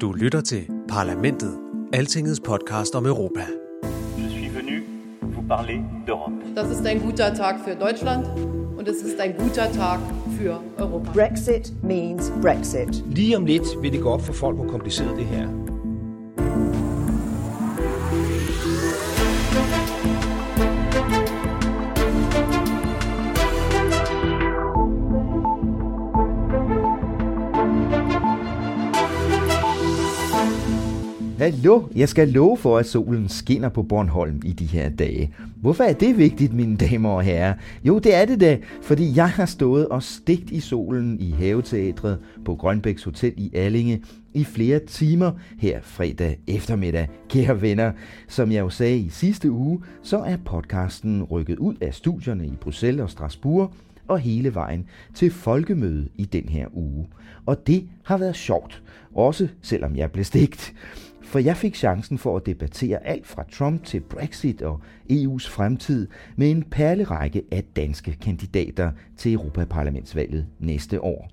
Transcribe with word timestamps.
Du 0.00 0.12
lytter 0.12 0.40
til 0.40 0.70
Parlamentet, 0.88 1.58
Altingets 1.92 2.40
podcast 2.40 2.94
om 2.94 3.06
Europa. 3.06 3.40
Je 4.18 4.30
suis 4.30 4.54
venu 4.56 4.82
vous 5.22 5.48
parler 5.48 5.80
d'Europe. 6.06 6.54
Das 6.56 6.70
ist 6.70 6.86
ein 6.86 7.00
guter 7.00 7.34
Tag 7.34 7.54
für 7.64 7.74
Deutschland 7.74 8.26
und 8.78 8.88
es 8.88 9.02
ist 9.02 9.20
ein 9.20 9.34
guter 9.38 9.72
Tag 9.72 9.98
für 10.40 10.60
Europa. 10.78 11.12
Brexit 11.12 11.72
means 11.82 12.32
Brexit. 12.42 13.04
Lige 13.10 13.36
om 13.36 13.46
lidt 13.46 13.66
vil 13.82 13.92
det 13.92 14.00
gå 14.02 14.10
op 14.10 14.22
for 14.22 14.32
folk, 14.32 14.56
hvor 14.56 14.66
kompliceret 14.66 15.16
det 15.16 15.26
her 15.26 15.67
Hallo, 31.48 31.82
jeg 31.96 32.08
skal 32.08 32.28
love 32.28 32.56
for, 32.56 32.78
at 32.78 32.86
solen 32.86 33.28
skinner 33.28 33.68
på 33.68 33.82
Bornholm 33.82 34.42
i 34.44 34.52
de 34.52 34.64
her 34.64 34.88
dage. 34.88 35.34
Hvorfor 35.56 35.84
er 35.84 35.92
det 35.92 36.18
vigtigt, 36.18 36.52
mine 36.52 36.76
damer 36.76 37.08
og 37.08 37.22
herrer? 37.22 37.54
Jo, 37.84 37.98
det 37.98 38.14
er 38.14 38.24
det 38.24 38.40
da, 38.40 38.58
fordi 38.82 39.16
jeg 39.16 39.30
har 39.30 39.46
stået 39.46 39.88
og 39.88 40.02
stigt 40.02 40.50
i 40.50 40.60
solen 40.60 41.20
i 41.20 41.30
haveteatret 41.30 42.18
på 42.44 42.54
Grønbæks 42.54 43.04
Hotel 43.04 43.32
i 43.36 43.50
Allinge 43.54 44.02
i 44.34 44.44
flere 44.44 44.78
timer 44.78 45.32
her 45.58 45.80
fredag 45.82 46.38
eftermiddag. 46.46 47.08
Kære 47.28 47.62
venner, 47.62 47.92
som 48.28 48.52
jeg 48.52 48.60
jo 48.60 48.70
sagde 48.70 48.98
i 48.98 49.08
sidste 49.08 49.50
uge, 49.50 49.82
så 50.02 50.18
er 50.18 50.36
podcasten 50.44 51.22
rykket 51.22 51.58
ud 51.58 51.74
af 51.80 51.94
studierne 51.94 52.46
i 52.46 52.52
Bruxelles 52.60 53.02
og 53.02 53.10
Strasbourg 53.10 53.72
og 54.08 54.18
hele 54.18 54.54
vejen 54.54 54.86
til 55.14 55.30
folkemøde 55.30 56.08
i 56.16 56.24
den 56.24 56.48
her 56.48 56.66
uge. 56.72 57.06
Og 57.46 57.66
det 57.66 57.88
har 58.02 58.18
været 58.18 58.36
sjovt, 58.36 58.82
også 59.14 59.48
selvom 59.62 59.96
jeg 59.96 60.12
blev 60.12 60.24
stigt. 60.24 60.74
For 61.28 61.38
jeg 61.38 61.56
fik 61.56 61.76
chancen 61.76 62.18
for 62.18 62.36
at 62.36 62.46
debattere 62.46 63.06
alt 63.06 63.26
fra 63.26 63.44
Trump 63.52 63.84
til 63.84 64.00
Brexit 64.00 64.62
og 64.62 64.80
EU's 65.12 65.50
fremtid 65.50 66.08
med 66.36 66.50
en 66.50 66.62
perlerække 66.62 67.42
af 67.52 67.64
danske 67.76 68.16
kandidater 68.20 68.90
til 69.16 69.32
Europaparlamentsvalget 69.32 70.46
næste 70.58 71.04
år. 71.04 71.30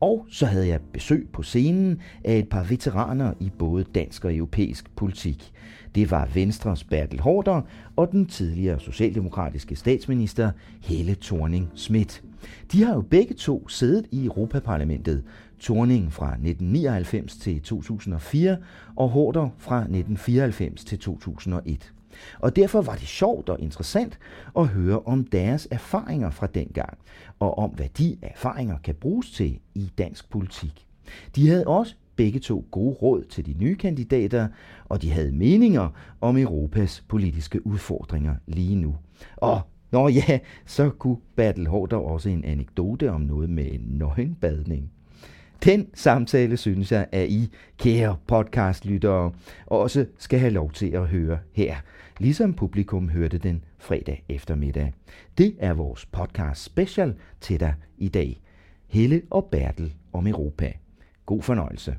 Og 0.00 0.26
så 0.30 0.46
havde 0.46 0.68
jeg 0.68 0.80
besøg 0.92 1.28
på 1.32 1.42
scenen 1.42 2.00
af 2.24 2.38
et 2.38 2.48
par 2.48 2.62
veteraner 2.62 3.34
i 3.40 3.50
både 3.58 3.84
dansk 3.84 4.24
og 4.24 4.36
europæisk 4.36 4.96
politik. 4.96 5.52
Det 5.94 6.10
var 6.10 6.28
Venstres 6.34 6.84
Bertel 6.84 7.20
Hårder 7.20 7.60
og 7.96 8.12
den 8.12 8.26
tidligere 8.26 8.80
socialdemokratiske 8.80 9.76
statsminister 9.76 10.50
Helle 10.82 11.16
thorning 11.20 11.70
Schmidt. 11.74 12.22
De 12.72 12.82
har 12.82 12.94
jo 12.94 13.00
begge 13.00 13.34
to 13.34 13.68
siddet 13.68 14.06
i 14.10 14.24
Europaparlamentet, 14.24 15.24
Torning 15.58 16.12
fra 16.12 16.26
1999 16.26 17.36
til 17.36 17.62
2004 17.62 18.56
og 18.96 19.08
Hårder 19.08 19.48
fra 19.58 19.76
1994 19.78 20.84
til 20.84 20.98
2001. 20.98 21.92
Og 22.38 22.56
derfor 22.56 22.82
var 22.82 22.94
det 22.94 23.08
sjovt 23.08 23.48
og 23.48 23.60
interessant 23.60 24.18
at 24.58 24.68
høre 24.68 25.00
om 25.00 25.24
deres 25.24 25.68
erfaringer 25.70 26.30
fra 26.30 26.46
dengang, 26.46 26.98
og 27.38 27.58
om 27.58 27.70
hvad 27.70 27.88
de 27.98 28.16
erfaringer 28.22 28.78
kan 28.78 28.94
bruges 28.94 29.30
til 29.30 29.58
i 29.74 29.90
dansk 29.98 30.30
politik. 30.30 30.86
De 31.36 31.48
havde 31.48 31.66
også 31.66 31.94
begge 32.16 32.40
to 32.40 32.66
gode 32.70 32.94
råd 32.94 33.24
til 33.24 33.46
de 33.46 33.54
nye 33.58 33.76
kandidater, 33.76 34.48
og 34.84 35.02
de 35.02 35.10
havde 35.10 35.32
meninger 35.32 35.88
om 36.20 36.36
Europas 36.36 37.04
politiske 37.08 37.66
udfordringer 37.66 38.34
lige 38.46 38.76
nu. 38.76 38.96
Og 39.36 39.60
Nå 39.90 40.08
ja, 40.08 40.38
så 40.66 40.90
kunne 40.90 41.16
Bertel 41.36 41.66
Hårder 41.66 41.96
også 41.96 42.28
en 42.28 42.44
anekdote 42.44 43.10
om 43.10 43.20
noget 43.20 43.50
med 43.50 43.78
nøgenbadning. 43.80 44.90
Den 45.64 45.88
samtale 45.94 46.56
synes 46.56 46.92
jeg, 46.92 47.06
at 47.12 47.28
I, 47.28 47.50
kære 47.78 48.16
podcastlyttere, 48.26 49.32
også 49.66 50.06
skal 50.18 50.38
have 50.38 50.52
lov 50.52 50.72
til 50.72 50.90
at 50.90 51.06
høre 51.06 51.38
her, 51.52 51.76
ligesom 52.18 52.54
publikum 52.54 53.08
hørte 53.08 53.38
den 53.38 53.64
fredag 53.78 54.24
eftermiddag. 54.28 54.92
Det 55.38 55.54
er 55.58 55.72
vores 55.74 56.06
podcast 56.06 56.64
special 56.64 57.14
til 57.40 57.60
dig 57.60 57.74
i 57.98 58.08
dag. 58.08 58.40
Helle 58.86 59.22
og 59.30 59.44
Bertel 59.44 59.94
om 60.12 60.26
Europa. 60.26 60.72
God 61.26 61.42
fornøjelse. 61.42 61.96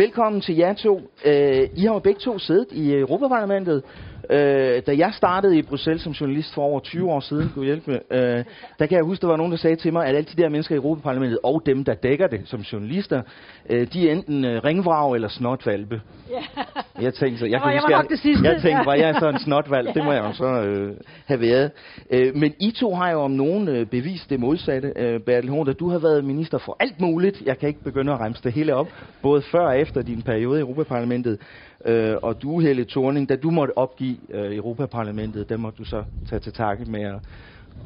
Velkommen 0.00 0.40
til 0.40 0.56
jer 0.56 0.74
to. 0.74 1.00
Øh, 1.24 1.68
I 1.76 1.80
har 1.86 1.92
jo 1.94 1.98
begge 1.98 2.20
to 2.20 2.38
siddet 2.38 2.66
i 2.72 2.94
Europaparlamentet. 2.94 3.82
Øh, 4.30 4.82
da 4.86 4.92
jeg 4.96 5.10
startede 5.14 5.58
i 5.58 5.62
Bruxelles 5.62 6.02
som 6.02 6.12
journalist 6.12 6.54
for 6.54 6.62
over 6.62 6.80
20 6.80 7.10
år 7.10 7.20
siden, 7.20 7.50
kunne 7.54 7.64
hjælpe 7.64 7.90
med, 7.90 8.00
øh, 8.10 8.44
der 8.78 8.86
kan 8.86 8.96
jeg 8.96 9.04
huske, 9.04 9.22
der 9.22 9.28
var 9.28 9.36
nogen, 9.36 9.52
der 9.52 9.58
sagde 9.58 9.76
til 9.76 9.92
mig, 9.92 10.06
at 10.06 10.16
alle 10.16 10.28
de 10.36 10.42
der 10.42 10.48
mennesker 10.48 10.74
i 10.74 10.76
Europaparlamentet, 10.76 11.38
og 11.42 11.62
dem, 11.66 11.84
der 11.84 11.94
dækker 11.94 12.26
det 12.26 12.40
som 12.44 12.60
journalister, 12.60 13.22
øh, 13.70 13.86
de 13.92 14.08
er 14.08 14.12
enten 14.12 14.44
øh, 14.44 14.64
ringvrag 14.64 15.14
eller 15.14 15.28
snotvalpe. 15.28 16.00
Ja. 16.30 16.62
Jeg 17.02 17.14
tænkte, 17.14 17.38
så, 17.38 17.44
jeg, 17.44 17.52
jeg, 17.52 17.60
var, 17.64 17.70
jeg 17.70 17.82
nok 17.90 18.08
det 18.08 18.18
sidste. 18.18 18.44
Jeg 18.48 18.62
tænkte, 18.62 18.86
var 18.86 18.94
jeg 18.94 19.14
så 19.20 19.28
en 19.28 19.38
snotvalp? 19.38 19.88
Ja. 19.88 19.92
Det 19.92 20.04
må 20.04 20.12
jeg 20.12 20.24
jo 20.24 20.32
så 20.32 20.62
øh, 20.62 20.96
have 21.26 21.40
været. 21.40 21.70
Øh, 22.10 22.36
men 22.36 22.54
I 22.60 22.70
to 22.70 22.94
har 22.94 23.10
jo 23.10 23.20
om 23.20 23.30
nogen 23.30 23.68
øh, 23.68 23.86
bevist 23.86 24.30
det 24.30 24.40
modsatte, 24.40 24.92
øh, 24.96 25.20
Bertel 25.20 25.50
Horn, 25.50 25.74
du 25.74 25.88
har 25.88 25.98
været 25.98 26.24
minister 26.24 26.58
for 26.58 26.76
alt 26.80 27.00
muligt. 27.00 27.42
Jeg 27.46 27.58
kan 27.58 27.68
ikke 27.68 27.84
begynde 27.84 28.12
at 28.12 28.20
remse 28.20 28.42
det 28.42 28.52
hele 28.52 28.74
op, 28.74 28.88
både 29.22 29.42
før 29.42 29.66
og 29.66 29.80
efter 29.80 30.02
din 30.02 30.22
periode 30.22 30.58
i 30.58 30.60
Europaparlamentet. 30.60 31.38
Øh, 31.84 32.16
og 32.22 32.42
du, 32.42 32.60
Helle 32.60 32.84
Thorning, 32.84 33.28
da 33.28 33.36
du 33.36 33.50
måtte 33.50 33.78
opgive 33.78 34.16
øh, 34.30 34.56
Europaparlamentet, 34.56 35.48
der 35.48 35.56
måtte 35.56 35.78
du 35.78 35.84
så 35.84 36.04
tage 36.28 36.40
til 36.40 36.52
takke 36.52 36.84
med 36.84 37.02
at, 37.02 37.20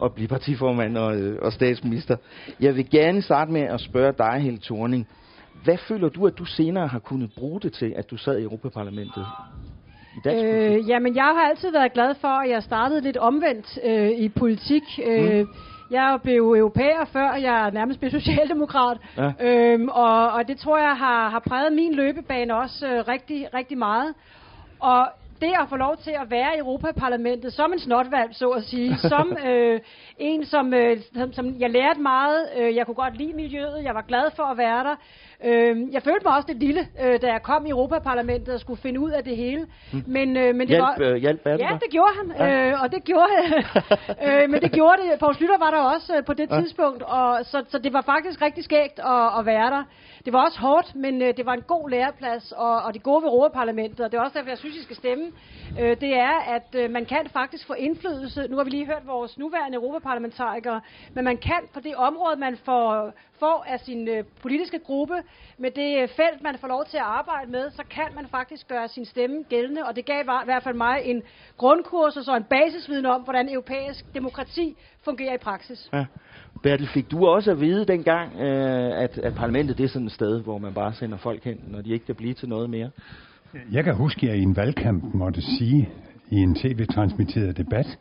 at 0.05 0.13
blive 0.13 0.29
partiformand 0.29 0.99
og, 0.99 1.17
øh, 1.17 1.39
og 1.43 1.53
statsminister. 1.53 2.17
Jeg 2.61 2.77
vil 2.77 2.91
gerne 2.91 3.23
starte 3.23 3.53
med 3.53 3.61
at 3.61 3.81
spørge 3.81 4.13
dig, 4.19 4.41
Helle 4.41 4.59
Thorning. 4.59 5.09
Hvad 5.65 5.79
føler 5.89 6.09
du, 6.09 6.27
at 6.27 6.39
du 6.39 6.45
senere 6.45 6.87
har 6.87 6.99
kunnet 6.99 7.31
bruge 7.37 7.61
det 7.61 7.73
til, 7.73 7.93
at 7.97 8.11
du 8.11 8.17
sad 8.17 8.39
i 8.39 8.43
Europaparlamentet? 8.43 9.27
Øh, 10.27 10.89
jamen, 10.89 11.17
jeg 11.17 11.25
har 11.25 11.49
altid 11.49 11.73
været 11.73 11.93
glad 11.93 12.15
for, 12.15 12.29
at 12.29 12.51
jeg 12.51 12.63
startede 12.63 13.01
lidt 13.01 13.17
omvendt 13.17 13.79
øh, 13.85 14.11
i 14.11 14.29
politik. 14.29 14.83
Øh, 15.07 15.41
mm. 15.41 15.49
Jeg 15.91 16.19
blev 16.23 16.55
europæer, 16.59 17.05
før 17.13 17.35
jeg 17.35 17.71
nærmest 17.71 18.01
blev 18.01 18.11
socialdemokrat. 18.11 18.99
Ja. 19.17 19.33
Øhm, 19.41 19.89
og, 19.89 20.33
og 20.33 20.49
det 20.49 20.59
tror 20.59 20.79
jeg 20.79 20.97
har, 20.97 21.29
har 21.29 21.39
præget 21.39 21.73
min 21.73 21.95
løbebane 21.95 22.57
også 22.57 22.87
øh, 22.87 23.09
rigtig, 23.09 23.55
rigtig 23.55 23.79
meget. 23.79 24.15
Og 24.81 25.09
det 25.41 25.53
at 25.63 25.69
få 25.69 25.77
lov 25.77 25.97
til 25.97 26.11
at 26.11 26.31
være 26.31 26.55
i 26.57 26.59
Europaparlamentet 26.59 27.53
som 27.53 27.73
en 27.73 27.79
snotvalg, 27.79 28.35
så 28.35 28.49
at 28.49 28.65
sige, 28.65 28.99
som 29.13 29.37
øh, 29.47 29.81
en, 30.19 30.45
som, 30.45 30.75
øh, 30.75 30.97
som, 31.15 31.33
som 31.33 31.61
jeg 31.61 31.71
lærte 31.71 32.01
meget, 32.01 32.49
øh, 32.57 32.77
jeg 32.77 32.87
kunne 32.87 32.95
godt 32.95 33.17
lide 33.17 33.33
miljøet, 33.33 33.85
jeg 33.85 33.95
var 33.95 34.03
glad 34.03 34.31
for 34.37 34.43
at 34.43 34.59
være 34.59 34.85
der, 34.85 34.97
Øh, 35.45 35.93
jeg 35.93 36.03
følte 36.03 36.25
mig 36.25 36.37
også 36.37 36.49
lidt 36.49 36.59
lille, 36.59 36.89
øh, 37.03 37.21
da 37.23 37.27
jeg 37.27 37.43
kom 37.43 37.67
i 37.67 37.71
Europaparlamentet 37.71 38.55
og 38.55 38.61
skulle 38.61 38.81
finde 38.81 39.01
ud 39.01 39.11
af 39.11 39.25
det 39.25 39.37
hele. 39.37 39.67
Mm. 39.93 40.03
Men, 40.07 40.37
øh, 40.37 40.55
men 40.55 40.61
det 40.61 40.69
hjælp, 40.69 40.83
var, 40.83 40.97
øh, 41.01 41.17
hjælp 41.17 41.41
ja, 41.47 41.79
det 41.85 41.91
gjorde 41.91 42.13
han, 42.19 42.27
ja. 42.39 42.71
øh, 42.71 42.83
og 42.83 42.93
det 42.93 43.05
gjorde 43.05 43.33
øh, 44.27 44.51
men 44.51 44.63
det 44.63 44.73
gjorde 44.73 45.03
det. 45.03 45.19
Poul 45.21 45.35
Slytter 45.35 45.59
var 45.59 45.71
der 45.71 45.81
også 45.95 46.17
øh, 46.17 46.25
på 46.25 46.35
det 46.35 46.51
ja. 46.51 46.61
tidspunkt, 46.61 47.03
og 47.03 47.45
så, 47.45 47.65
så 47.69 47.79
det 47.79 47.93
var 47.93 48.01
faktisk 48.01 48.43
rigtig 48.43 48.65
skægt 48.65 48.99
at, 48.99 49.39
at 49.39 49.47
være 49.47 49.71
der. 49.71 49.83
Det 50.25 50.33
var 50.33 50.45
også 50.45 50.61
hårdt, 50.61 50.95
men 50.97 51.23
øh, 51.23 51.37
det 51.37 51.47
var 51.47 51.55
en 51.55 51.63
god 51.63 51.91
læreplads, 51.91 52.53
og, 52.53 52.83
og 52.83 52.95
det 52.95 53.03
gode 53.03 53.23
ved 53.23 53.29
Europaparlamentet, 53.29 54.01
og 54.01 54.13
det 54.13 54.19
er 54.19 54.23
også 54.23 54.39
derfor, 54.39 54.51
jeg 54.51 54.59
synes, 54.59 54.77
I 54.77 54.83
skal 54.83 54.97
stemme, 54.97 55.25
øh, 55.81 55.97
det 56.01 56.13
er, 56.17 56.37
at 56.57 56.69
øh, 56.75 56.91
man 56.91 57.05
kan 57.05 57.27
faktisk 57.33 57.67
få 57.67 57.73
indflydelse. 57.73 58.47
Nu 58.51 58.57
har 58.57 58.65
vi 58.65 58.71
lige 58.71 58.87
hørt 58.87 59.07
vores 59.07 59.39
nuværende 59.39 59.77
europaparlamentarikere, 59.77 60.81
men 61.15 61.25
man 61.25 61.37
kan 61.37 61.61
på 61.75 61.81
det 61.81 61.95
område, 61.97 62.37
man 62.37 62.57
får, 62.57 63.13
får 63.39 63.65
af 63.69 63.81
sin 63.81 64.09
øh, 64.09 64.25
politiske 64.43 64.79
gruppe, 64.79 65.15
med 65.59 65.71
det 65.71 66.03
øh, 66.03 66.09
felt, 66.09 66.43
man 66.43 66.57
får 66.61 66.69
lov 66.69 66.85
til 66.91 66.97
at 66.97 67.03
arbejde 67.03 67.51
med, 67.51 67.71
så 67.71 67.83
kan 67.91 68.09
man 68.15 68.27
faktisk 68.31 68.69
gøre 68.69 68.89
sin 68.89 69.05
stemme 69.05 69.43
gældende, 69.49 69.85
og 69.85 69.97
det 69.97 70.05
gav 70.05 70.21
i 70.21 70.25
hvert 70.45 70.63
fald 70.63 70.75
mig 70.75 71.01
en 71.05 71.23
grundkurs 71.57 72.17
og 72.17 72.25
så 72.25 72.37
en 72.37 72.45
basisviden 72.45 73.07
om, 73.07 73.23
hvordan 73.23 73.49
europæisk 73.49 74.15
demokrati 74.15 74.77
fungerer 75.05 75.35
i 75.35 75.39
praksis. 75.39 75.91
Ja. 75.93 76.05
Bertel, 76.63 76.89
fik 76.89 77.11
du 77.11 77.27
også 77.27 77.51
at 77.51 77.61
vide 77.61 77.85
dengang, 77.87 78.41
øh, 78.41 79.03
at, 79.03 79.19
at 79.19 79.35
parlamentet 79.35 79.79
det 79.79 79.85
er 79.85 79.89
sådan 79.89 80.07
et 80.07 80.13
sted, 80.13 80.43
hvor 80.43 80.59
man 80.59 80.75
bare 80.75 80.93
sender 80.95 81.19
folk 81.19 81.45
hen, 81.45 81.61
når 81.67 81.81
de 81.81 81.93
ikke 81.93 82.07
kan 82.07 82.15
blive 82.15 82.35
til 82.35 82.49
noget 82.49 82.71
mere? 82.71 82.91
Jeg 83.73 83.85
kan 83.85 83.95
huske, 83.95 84.27
at 84.27 84.33
jeg 84.33 84.39
i 84.39 84.43
en 84.43 84.57
valgkamp 84.57 85.15
måtte 85.15 85.43
sige, 85.43 85.89
i 86.31 86.37
en 86.37 86.55
tv-transmitteret 86.55 87.57
debat, 87.57 87.99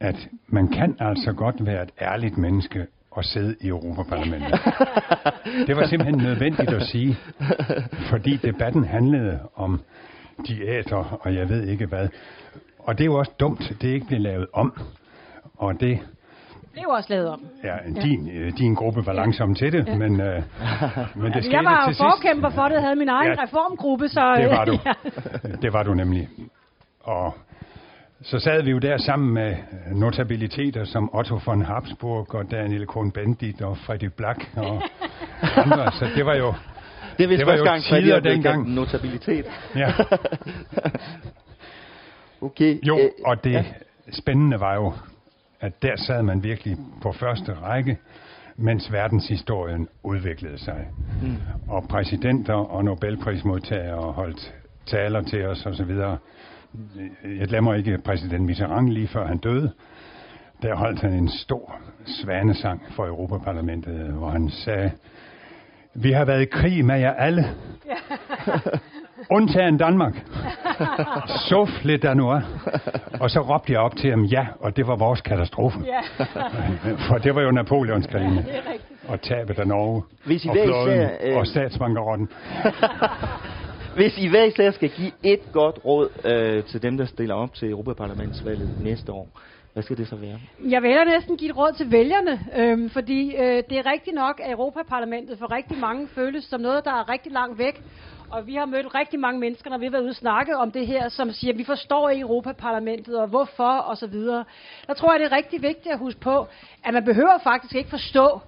at 0.00 0.28
man 0.46 0.68
kan 0.68 0.96
altså 1.00 1.32
godt 1.32 1.66
være 1.66 1.82
et 1.82 1.90
ærligt 2.00 2.38
menneske 2.38 2.86
og 3.14 3.24
sidde 3.24 3.56
i 3.60 3.68
Europaparlamentet. 3.68 4.60
Det 5.66 5.76
var 5.76 5.86
simpelthen 5.86 6.18
nødvendigt 6.18 6.70
at 6.70 6.82
sige, 6.82 7.16
fordi 8.10 8.36
debatten 8.36 8.84
handlede 8.84 9.38
om 9.54 9.80
diæter, 10.46 11.18
og 11.20 11.34
jeg 11.34 11.48
ved 11.48 11.62
ikke 11.62 11.86
hvad. 11.86 12.08
Og 12.78 12.98
det 12.98 13.04
er 13.04 13.06
jo 13.06 13.18
også 13.18 13.32
dumt, 13.40 13.72
det 13.82 13.88
ikke 13.88 14.06
blev 14.06 14.20
lavet 14.20 14.46
om. 14.52 14.82
Og 15.56 15.80
det 15.80 15.98
blev 16.72 16.84
også 16.88 17.10
lavet 17.10 17.28
om. 17.28 17.40
Ja, 17.64 17.76
din, 18.02 18.26
ja. 18.26 18.50
din 18.50 18.74
gruppe 18.74 19.06
var 19.06 19.12
langsom 19.12 19.54
til 19.54 19.72
det, 19.72 19.88
ja. 19.88 19.96
men, 19.96 20.20
øh, 20.20 20.42
men 21.14 21.32
det 21.32 21.44
skete 21.44 21.56
Jeg 21.56 21.64
var 21.64 21.86
til 21.86 21.96
jo 21.98 22.10
forkæmper 22.10 22.50
for 22.50 22.68
det, 22.68 22.82
havde 22.82 22.96
min 22.96 23.08
egen 23.08 23.32
ja, 23.32 23.42
reformgruppe, 23.42 24.08
så... 24.08 24.34
Det 24.38 24.50
var 24.50 24.64
du. 24.64 24.72
ja. 24.86 24.92
Det 25.62 25.72
var 25.72 25.82
du 25.82 25.94
nemlig. 25.94 26.28
Og 27.00 27.34
så 28.22 28.38
sad 28.38 28.62
vi 28.62 28.70
jo 28.70 28.78
der 28.78 28.98
sammen 28.98 29.34
med 29.34 29.56
notabiliteter 29.92 30.84
som 30.84 31.14
Otto 31.14 31.40
von 31.46 31.62
Habsburg 31.62 32.34
og 32.34 32.50
Daniel 32.50 32.86
Cohn-Bendit 32.86 33.64
og 33.64 33.78
Freddy 33.78 34.10
Black 34.16 34.50
og 34.56 34.82
andre. 35.64 35.92
Så 35.92 36.08
det 36.16 36.26
var 36.26 36.34
jo 36.34 36.54
det, 37.18 37.28
det 37.28 37.46
var 37.46 37.56
jo 37.56 37.64
gang, 37.64 37.82
tider 37.82 38.20
dengang. 38.20 38.74
Notabilitet. 38.74 39.46
Ja. 39.76 39.92
okay. 42.46 42.78
Jo, 42.82 42.98
og 43.24 43.44
det 43.44 43.52
ja. 43.52 43.64
spændende 44.12 44.60
var 44.60 44.74
jo, 44.74 44.92
at 45.60 45.82
der 45.82 45.96
sad 45.96 46.22
man 46.22 46.42
virkelig 46.42 46.76
på 47.02 47.12
første 47.12 47.54
række, 47.54 47.98
mens 48.56 48.92
verdenshistorien 48.92 49.88
udviklede 50.02 50.58
sig. 50.58 50.86
Mm. 51.22 51.36
Og 51.68 51.88
præsidenter 51.88 52.54
og 52.54 52.84
Nobelprismodtagere 52.84 54.12
holdt 54.12 54.54
taler 54.86 55.22
til 55.22 55.46
os 55.46 55.66
osv. 55.66 55.90
Jeg 57.24 57.48
glemmer 57.48 57.74
ikke 57.74 57.98
præsident 58.04 58.44
Mitterrand 58.44 58.88
lige 58.88 59.08
før 59.08 59.26
han 59.26 59.38
døde. 59.38 59.72
Der 60.62 60.76
holdt 60.76 61.00
han 61.00 61.12
en 61.12 61.28
stor 61.28 61.78
svanesang 62.06 62.82
for 62.90 63.06
Europaparlamentet, 63.06 64.12
hvor 64.12 64.30
han 64.30 64.50
sagde, 64.50 64.90
vi 65.94 66.12
har 66.12 66.24
været 66.24 66.42
i 66.42 66.44
krig 66.44 66.84
med 66.84 66.98
jer 66.98 67.12
alle. 67.12 67.44
Undtagen 69.30 69.78
Danmark. 69.78 70.14
Der 72.02 72.14
nu 72.14 72.30
er. 72.30 72.40
Og 73.20 73.30
så 73.30 73.40
råbte 73.40 73.72
jeg 73.72 73.80
op 73.80 73.96
til 73.96 74.10
ham, 74.10 74.24
ja, 74.24 74.46
og 74.60 74.76
det 74.76 74.86
var 74.86 74.96
vores 74.96 75.20
katastrofe. 75.20 75.78
Ja. 75.86 76.00
For 77.08 77.18
det 77.18 77.34
var 77.34 77.42
jo 77.42 77.50
Napoleons 77.50 78.06
krigene. 78.06 78.44
Ja, 78.48 78.60
og 79.08 79.20
tabet 79.20 79.58
af 79.58 79.66
Norge. 79.66 80.02
Hvis 80.26 80.44
I 80.44 80.48
og 80.48 80.56
flåden, 80.64 80.92
især, 80.92 81.08
øh... 81.22 81.36
og 81.36 81.46
statsbankerotten. 81.46 82.28
Hvis 83.94 84.18
I 84.18 84.28
hver 84.28 84.44
især 84.44 84.70
skal 84.70 84.90
give 84.90 85.12
et 85.22 85.52
godt 85.52 85.78
råd 85.84 86.08
øh, 86.24 86.64
til 86.64 86.82
dem, 86.82 86.96
der 86.96 87.04
stiller 87.04 87.34
op 87.34 87.54
til 87.54 87.70
Europaparlamentsvalget 87.70 88.70
næste 88.78 89.12
år, 89.12 89.28
hvad 89.72 89.82
skal 89.82 89.96
det 89.96 90.08
så 90.08 90.16
være? 90.16 90.40
Jeg 90.68 90.82
vil 90.82 90.90
hellere 90.90 91.08
næsten 91.08 91.36
give 91.36 91.50
et 91.50 91.56
råd 91.56 91.72
til 91.76 91.92
vælgerne, 91.92 92.40
øhm, 92.56 92.90
fordi 92.90 93.36
øh, 93.36 93.62
det 93.70 93.78
er 93.78 93.86
rigtigt 93.92 94.14
nok, 94.14 94.40
at 94.44 94.50
Europaparlamentet 94.50 95.38
for 95.38 95.52
rigtig 95.52 95.78
mange 95.78 96.08
føles 96.08 96.44
som 96.44 96.60
noget, 96.60 96.84
der 96.84 96.90
er 96.90 97.08
rigtig 97.08 97.32
langt 97.32 97.58
væk. 97.58 97.82
Og 98.30 98.46
vi 98.46 98.54
har 98.54 98.66
mødt 98.66 98.94
rigtig 98.94 99.20
mange 99.20 99.40
mennesker, 99.40 99.70
når 99.70 99.78
vi 99.78 99.84
har 99.84 99.90
været 99.90 100.02
ude 100.02 100.10
og 100.10 100.14
snakke 100.16 100.56
om 100.56 100.70
det 100.70 100.86
her, 100.86 101.08
som 101.08 101.32
siger, 101.32 101.52
at 101.52 101.58
vi 101.58 101.64
forstår 101.64 102.08
i 102.08 102.20
Europaparlamentet, 102.20 103.18
og 103.18 103.28
hvorfor, 103.28 103.72
og 103.78 103.96
så 103.96 104.06
videre. 104.06 104.44
Der 104.86 104.94
tror 104.94 105.12
jeg, 105.12 105.20
det 105.20 105.32
er 105.32 105.36
rigtig 105.36 105.62
vigtigt 105.62 105.92
at 105.92 105.98
huske 105.98 106.20
på, 106.20 106.46
at 106.84 106.94
man 106.94 107.04
behøver 107.04 107.38
faktisk 107.42 107.74
ikke 107.74 107.90
forstå 107.90 108.40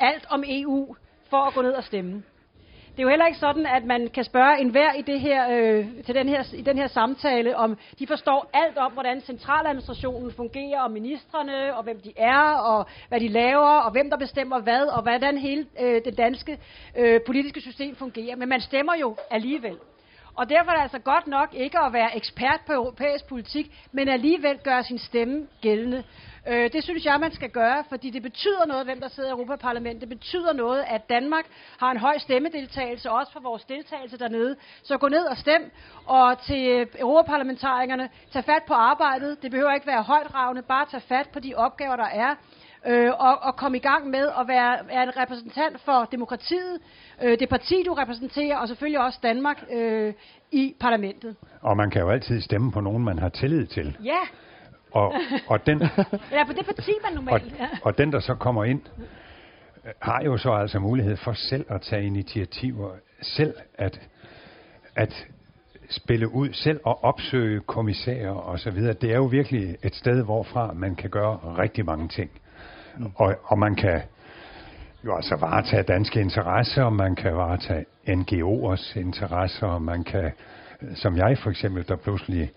alt 0.00 0.26
om 0.30 0.44
EU, 0.46 0.94
for 1.30 1.36
at 1.36 1.54
gå 1.54 1.62
ned 1.62 1.72
og 1.72 1.84
stemme. 1.84 2.22
Det 3.00 3.04
er 3.04 3.08
jo 3.08 3.10
heller 3.10 3.26
ikke 3.26 3.38
sådan, 3.38 3.66
at 3.66 3.84
man 3.84 4.08
kan 4.08 4.24
spørge 4.24 4.60
enhver 4.60 4.92
i, 4.92 5.02
det 5.02 5.20
her, 5.20 5.48
øh, 5.50 5.86
til 6.06 6.14
den 6.14 6.28
her, 6.28 6.54
i 6.54 6.62
den 6.62 6.78
her 6.78 6.86
samtale, 6.86 7.56
om 7.56 7.78
de 7.98 8.06
forstår 8.06 8.50
alt 8.52 8.78
om, 8.78 8.92
hvordan 8.92 9.20
centraladministrationen 9.20 10.32
fungerer, 10.32 10.80
og 10.82 10.90
ministerne, 10.90 11.76
og 11.76 11.82
hvem 11.82 12.00
de 12.00 12.12
er, 12.16 12.42
og 12.52 12.86
hvad 13.08 13.20
de 13.20 13.28
laver, 13.28 13.76
og 13.84 13.92
hvem 13.92 14.10
der 14.10 14.16
bestemmer 14.16 14.60
hvad, 14.60 14.82
og 14.82 15.02
hvordan 15.02 15.38
hele 15.38 15.66
øh, 15.80 16.00
det 16.04 16.18
danske 16.18 16.58
øh, 16.96 17.20
politiske 17.26 17.60
system 17.60 17.96
fungerer. 17.96 18.36
Men 18.36 18.48
man 18.48 18.60
stemmer 18.60 18.92
jo 19.00 19.16
alligevel. 19.30 19.76
Og 20.34 20.48
derfor 20.48 20.70
er 20.70 20.74
det 20.74 20.82
altså 20.82 20.98
godt 20.98 21.26
nok 21.26 21.54
ikke 21.54 21.78
at 21.78 21.92
være 21.92 22.16
ekspert 22.16 22.60
på 22.66 22.72
europæisk 22.72 23.28
politik, 23.28 23.66
men 23.92 24.08
alligevel 24.08 24.58
gøre 24.64 24.84
sin 24.84 24.98
stemme 24.98 25.46
gældende. 25.60 26.04
Øh, 26.48 26.72
det 26.72 26.84
synes 26.84 27.04
jeg, 27.04 27.20
man 27.20 27.32
skal 27.32 27.50
gøre, 27.50 27.84
fordi 27.88 28.10
det 28.10 28.22
betyder 28.22 28.66
noget, 28.66 28.84
hvem 28.84 29.00
der 29.00 29.08
sidder 29.08 29.28
i 29.28 29.32
Europaparlamentet. 29.32 30.00
Det 30.00 30.08
betyder 30.08 30.52
noget, 30.52 30.84
at 30.88 31.08
Danmark 31.08 31.44
har 31.78 31.90
en 31.90 31.96
høj 31.96 32.18
stemmedeltagelse, 32.18 33.10
også 33.10 33.32
for 33.32 33.40
vores 33.40 33.64
deltagelse 33.64 34.18
dernede. 34.18 34.56
Så 34.82 34.98
gå 34.98 35.08
ned 35.08 35.24
og 35.24 35.36
stem, 35.36 35.70
og 36.06 36.38
til 36.46 36.86
europaparlamentarikerne, 36.98 38.08
tag 38.32 38.44
fat 38.44 38.62
på 38.68 38.74
arbejdet. 38.74 39.42
Det 39.42 39.50
behøver 39.50 39.72
ikke 39.72 39.86
være 39.86 40.02
højtravende, 40.02 40.62
bare 40.62 40.86
tag 40.90 41.02
fat 41.02 41.28
på 41.32 41.40
de 41.40 41.54
opgaver, 41.54 41.96
der 41.96 42.08
er. 42.12 42.34
Øh, 42.86 43.12
og, 43.18 43.38
og 43.42 43.56
komme 43.56 43.76
i 43.76 43.80
gang 43.80 44.10
med 44.10 44.28
at 44.40 44.48
være, 44.48 44.78
være 44.88 45.02
en 45.02 45.16
repræsentant 45.16 45.80
for 45.80 46.08
demokratiet, 46.12 46.80
øh, 47.22 47.38
det 47.38 47.48
parti, 47.48 47.82
du 47.86 47.92
repræsenterer, 47.92 48.56
og 48.56 48.68
selvfølgelig 48.68 49.00
også 49.00 49.18
Danmark 49.22 49.64
øh, 49.72 50.14
i 50.52 50.74
parlamentet. 50.80 51.36
Og 51.62 51.76
man 51.76 51.90
kan 51.90 52.00
jo 52.00 52.10
altid 52.10 52.40
stemme 52.40 52.72
på 52.72 52.80
nogen, 52.80 53.04
man 53.04 53.18
har 53.18 53.28
tillid 53.28 53.66
til. 53.66 53.96
Ja, 54.04 54.18
Og, 54.92 55.14
og, 55.46 55.66
den, 55.66 55.78
ja, 56.36 56.44
på 56.46 56.52
det 56.52 56.66
parti, 56.66 56.92
man 57.02 57.18
og, 57.18 57.24
normalt... 57.24 57.58
Ja. 57.58 57.68
og 57.82 57.98
den, 57.98 58.12
der 58.12 58.20
så 58.20 58.34
kommer 58.34 58.64
ind, 58.64 58.82
øh, 59.84 59.92
har 60.00 60.22
jo 60.24 60.36
så 60.36 60.52
altså 60.52 60.78
mulighed 60.78 61.16
for 61.16 61.32
selv 61.32 61.66
at 61.68 61.80
tage 61.80 62.02
initiativer, 62.02 62.90
selv 63.22 63.54
at, 63.74 64.00
at 64.96 65.26
spille 65.90 66.34
ud, 66.34 66.52
selv 66.52 66.80
at 66.86 67.02
opsøge 67.02 67.60
kommissærer 67.60 68.30
og 68.30 68.58
så 68.58 68.70
videre. 68.70 68.92
Det 68.92 69.10
er 69.10 69.16
jo 69.16 69.24
virkelig 69.24 69.76
et 69.82 69.94
sted, 69.94 70.24
hvorfra 70.24 70.72
man 70.72 70.94
kan 70.94 71.10
gøre 71.10 71.36
rigtig 71.36 71.84
mange 71.84 72.08
ting. 72.08 72.30
Og, 73.14 73.34
og 73.44 73.58
man 73.58 73.74
kan 73.74 74.02
jo 75.04 75.16
altså 75.16 75.36
varetage 75.36 75.82
danske 75.82 76.20
interesser, 76.20 76.82
og 76.82 76.92
man 76.92 77.14
kan 77.14 77.36
varetage 77.36 77.84
NGO'ers 78.08 78.98
interesser, 78.98 79.66
og 79.66 79.82
man 79.82 80.04
kan, 80.04 80.32
som 80.94 81.16
jeg 81.16 81.38
for 81.38 81.50
eksempel, 81.50 81.88
der 81.88 81.96
pludselig 81.96 82.50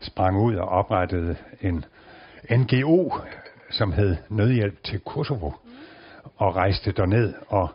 sprang 0.00 0.38
ud 0.38 0.54
og 0.54 0.68
oprettede 0.68 1.36
en 1.60 1.84
NGO, 2.50 3.10
som 3.70 3.92
hed 3.92 4.16
Nødhjælp 4.28 4.84
til 4.84 5.00
Kosovo, 5.00 5.52
og 6.36 6.56
rejste 6.56 6.92
derned 6.92 7.34
og, 7.48 7.68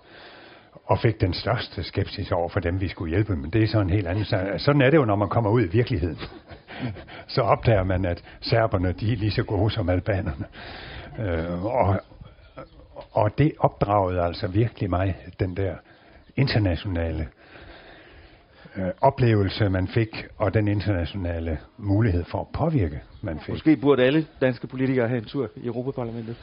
og 0.86 1.00
fik 1.00 1.22
den 1.22 1.34
største 1.34 1.84
skepsis 1.84 2.32
over 2.32 2.50
for 2.50 2.60
dem, 2.60 2.82
vi 2.82 2.88
skulle 2.88 3.10
hjælpe. 3.10 3.36
Men 3.36 3.50
det 3.50 3.64
er 3.64 3.68
så 3.68 3.80
en 3.80 3.90
helt 3.90 4.08
anden 4.08 4.26
sag. 4.26 4.62
Sådan 4.62 4.82
er 4.82 4.90
det 4.90 4.98
jo, 4.98 5.06
når 5.06 5.16
man 5.16 5.30
kommer 5.30 5.50
ud 5.50 5.62
i 5.62 5.68
virkeligheden. 5.68 6.20
Så 7.28 7.42
opdager 7.42 7.84
man, 7.84 8.06
at 8.06 8.24
serberne 8.42 8.92
de 8.92 9.14
er 9.14 9.18
lige 9.18 9.32
så 9.32 9.44
gode 9.44 9.72
som 9.72 9.90
albanerne. 9.90 10.46
Øh, 11.20 11.66
og, 11.66 12.02
og 13.12 13.38
det 13.38 13.52
opdragede 13.60 14.22
altså 14.22 14.48
virkelig 14.48 14.90
mig, 14.90 15.18
den 15.40 15.58
der 15.58 15.76
internationale 16.36 17.22
øh, 17.22 17.43
Øh, 18.78 18.92
oplevelse, 19.02 19.70
man 19.70 19.88
fik, 19.88 20.26
og 20.38 20.54
den 20.54 20.68
internationale 20.68 21.60
mulighed 21.78 22.24
for 22.24 22.42
at 22.42 22.48
påvirke, 22.54 23.02
man 23.24 23.40
fik. 23.40 23.50
Måske 23.50 23.76
burde 23.78 24.04
alle 24.04 24.28
danske 24.42 24.68
politikere 24.68 25.08
have 25.08 25.18
en 25.18 25.26
tur 25.26 25.50
i 25.56 25.66
Europaparlamentet. 25.68 26.36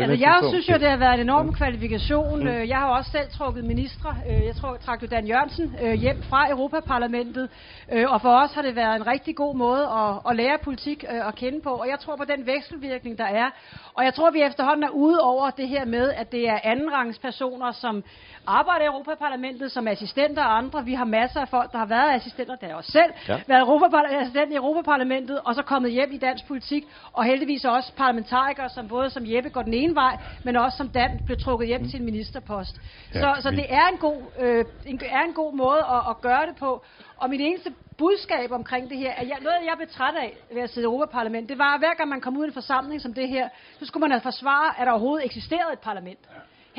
Altså, 0.00 0.16
jeg 0.20 0.34
andet 0.36 0.50
synes 0.50 0.68
jo, 0.68 0.72
tidspunkt. 0.72 0.80
det 0.80 0.90
har 0.90 0.96
været 0.96 1.14
en 1.14 1.20
enorm 1.20 1.52
kvalifikation. 1.52 2.40
Mm. 2.40 2.48
Jeg 2.48 2.76
har 2.76 2.86
også 2.86 3.10
selv 3.10 3.28
trukket 3.30 3.64
ministre. 3.64 4.16
Øh, 4.30 4.44
Jeg 4.46 4.54
tror, 4.56 4.72
jeg 4.72 4.80
trak 4.80 5.02
jo 5.02 5.06
Dan 5.10 5.26
Jørgensen 5.26 5.74
øh, 5.82 5.92
hjem 5.92 6.22
fra 6.22 6.50
Europaparlamentet. 6.50 7.48
Øh, 7.92 8.12
Og 8.12 8.20
for 8.20 8.28
os 8.42 8.52
har 8.54 8.62
det 8.62 8.76
været 8.76 8.96
en 8.96 9.06
rigtig 9.06 9.36
god 9.36 9.54
måde 9.56 9.82
at, 9.82 10.30
at 10.30 10.36
lære 10.36 10.58
politik 10.64 11.04
øh, 11.12 11.28
at 11.28 11.34
kende 11.34 11.60
på. 11.60 11.70
Og 11.70 11.88
jeg 11.88 11.98
tror 11.98 12.16
på 12.16 12.24
den 12.24 12.46
vekselvirkning, 12.46 13.18
der 13.18 13.24
er. 13.24 13.50
Og 13.94 14.04
jeg 14.04 14.14
tror, 14.14 14.30
vi 14.30 14.42
efterhånden 14.42 14.84
er 14.84 14.88
ude 14.90 15.20
over 15.20 15.50
det 15.50 15.68
her 15.68 15.84
med, 15.84 16.12
at 16.12 16.32
det 16.32 16.48
er 16.48 16.58
andenrangspersoner, 16.64 17.72
som 17.72 18.04
arbejder 18.46 18.84
i 18.84 18.86
Europaparlamentet 18.86 19.72
som 19.72 19.88
assistenter 19.88 20.42
og 20.42 20.58
andre. 20.58 20.84
Vi 20.84 20.94
har 20.94 21.04
masser 21.04 21.40
af 21.40 21.48
folk, 21.48 21.72
der 21.72 21.78
har 21.78 21.86
været 21.86 22.14
assistenter, 22.14 22.56
der 22.56 22.74
også 22.74 22.92
selv 22.92 23.12
Ja. 23.28 23.40
været 23.48 24.20
assistent 24.20 24.52
i 24.52 24.56
Europaparlamentet, 24.56 25.40
og 25.44 25.54
så 25.54 25.62
kommet 25.62 25.92
hjem 25.92 26.10
i 26.12 26.18
dansk 26.28 26.46
politik, 26.46 26.84
og 27.12 27.24
heldigvis 27.24 27.64
også 27.64 27.92
parlamentarikere, 27.96 28.68
som 28.68 28.88
både 28.88 29.10
som 29.10 29.22
Jeppe 29.26 29.50
går 29.50 29.62
den 29.62 29.74
ene 29.74 29.94
vej, 29.94 30.16
men 30.42 30.56
også 30.56 30.76
som 30.76 30.88
Dan 30.88 31.20
blev 31.26 31.36
trukket 31.36 31.68
hjem 31.68 31.80
mm. 31.82 31.88
til 31.90 31.98
en 31.98 32.04
ministerpost. 32.04 32.80
Ja, 33.14 33.18
Ja, 33.18 33.34
så, 33.34 33.42
så 33.42 33.50
det 33.50 33.66
er 33.68 33.86
en 33.92 33.98
god, 33.98 34.18
øh, 34.38 34.64
en, 34.86 35.00
er 35.10 35.22
en 35.22 35.34
god 35.34 35.52
måde 35.54 35.80
at, 35.96 36.02
at 36.10 36.20
gøre 36.20 36.46
det 36.46 36.56
på. 36.56 36.84
Og 37.16 37.30
mit 37.30 37.40
eneste 37.40 37.74
budskab 37.98 38.52
omkring 38.52 38.90
det 38.90 38.98
her, 38.98 39.10
er 39.10 39.26
jeg, 39.32 39.38
noget 39.40 39.56
jeg 39.66 39.74
blev 39.76 39.88
træt 39.88 40.14
af 40.14 40.36
ved 40.54 40.62
at 40.62 40.70
sidde 40.70 40.84
i 40.84 40.88
Europaparlamentet, 40.90 41.48
det 41.48 41.58
var, 41.58 41.74
at 41.74 41.80
hver 41.80 41.94
gang 41.94 42.08
man 42.08 42.20
kom 42.20 42.36
ud 42.36 42.44
i 42.44 42.46
en 42.46 42.52
forsamling 42.52 43.00
som 43.02 43.14
det 43.14 43.28
her, 43.28 43.48
så 43.78 43.86
skulle 43.86 44.00
man 44.00 44.10
have 44.10 44.20
forsvare, 44.20 44.80
at 44.80 44.86
der 44.86 44.92
overhovedet 44.92 45.24
eksisterede 45.26 45.72
et 45.72 45.78
parlament. 45.78 46.18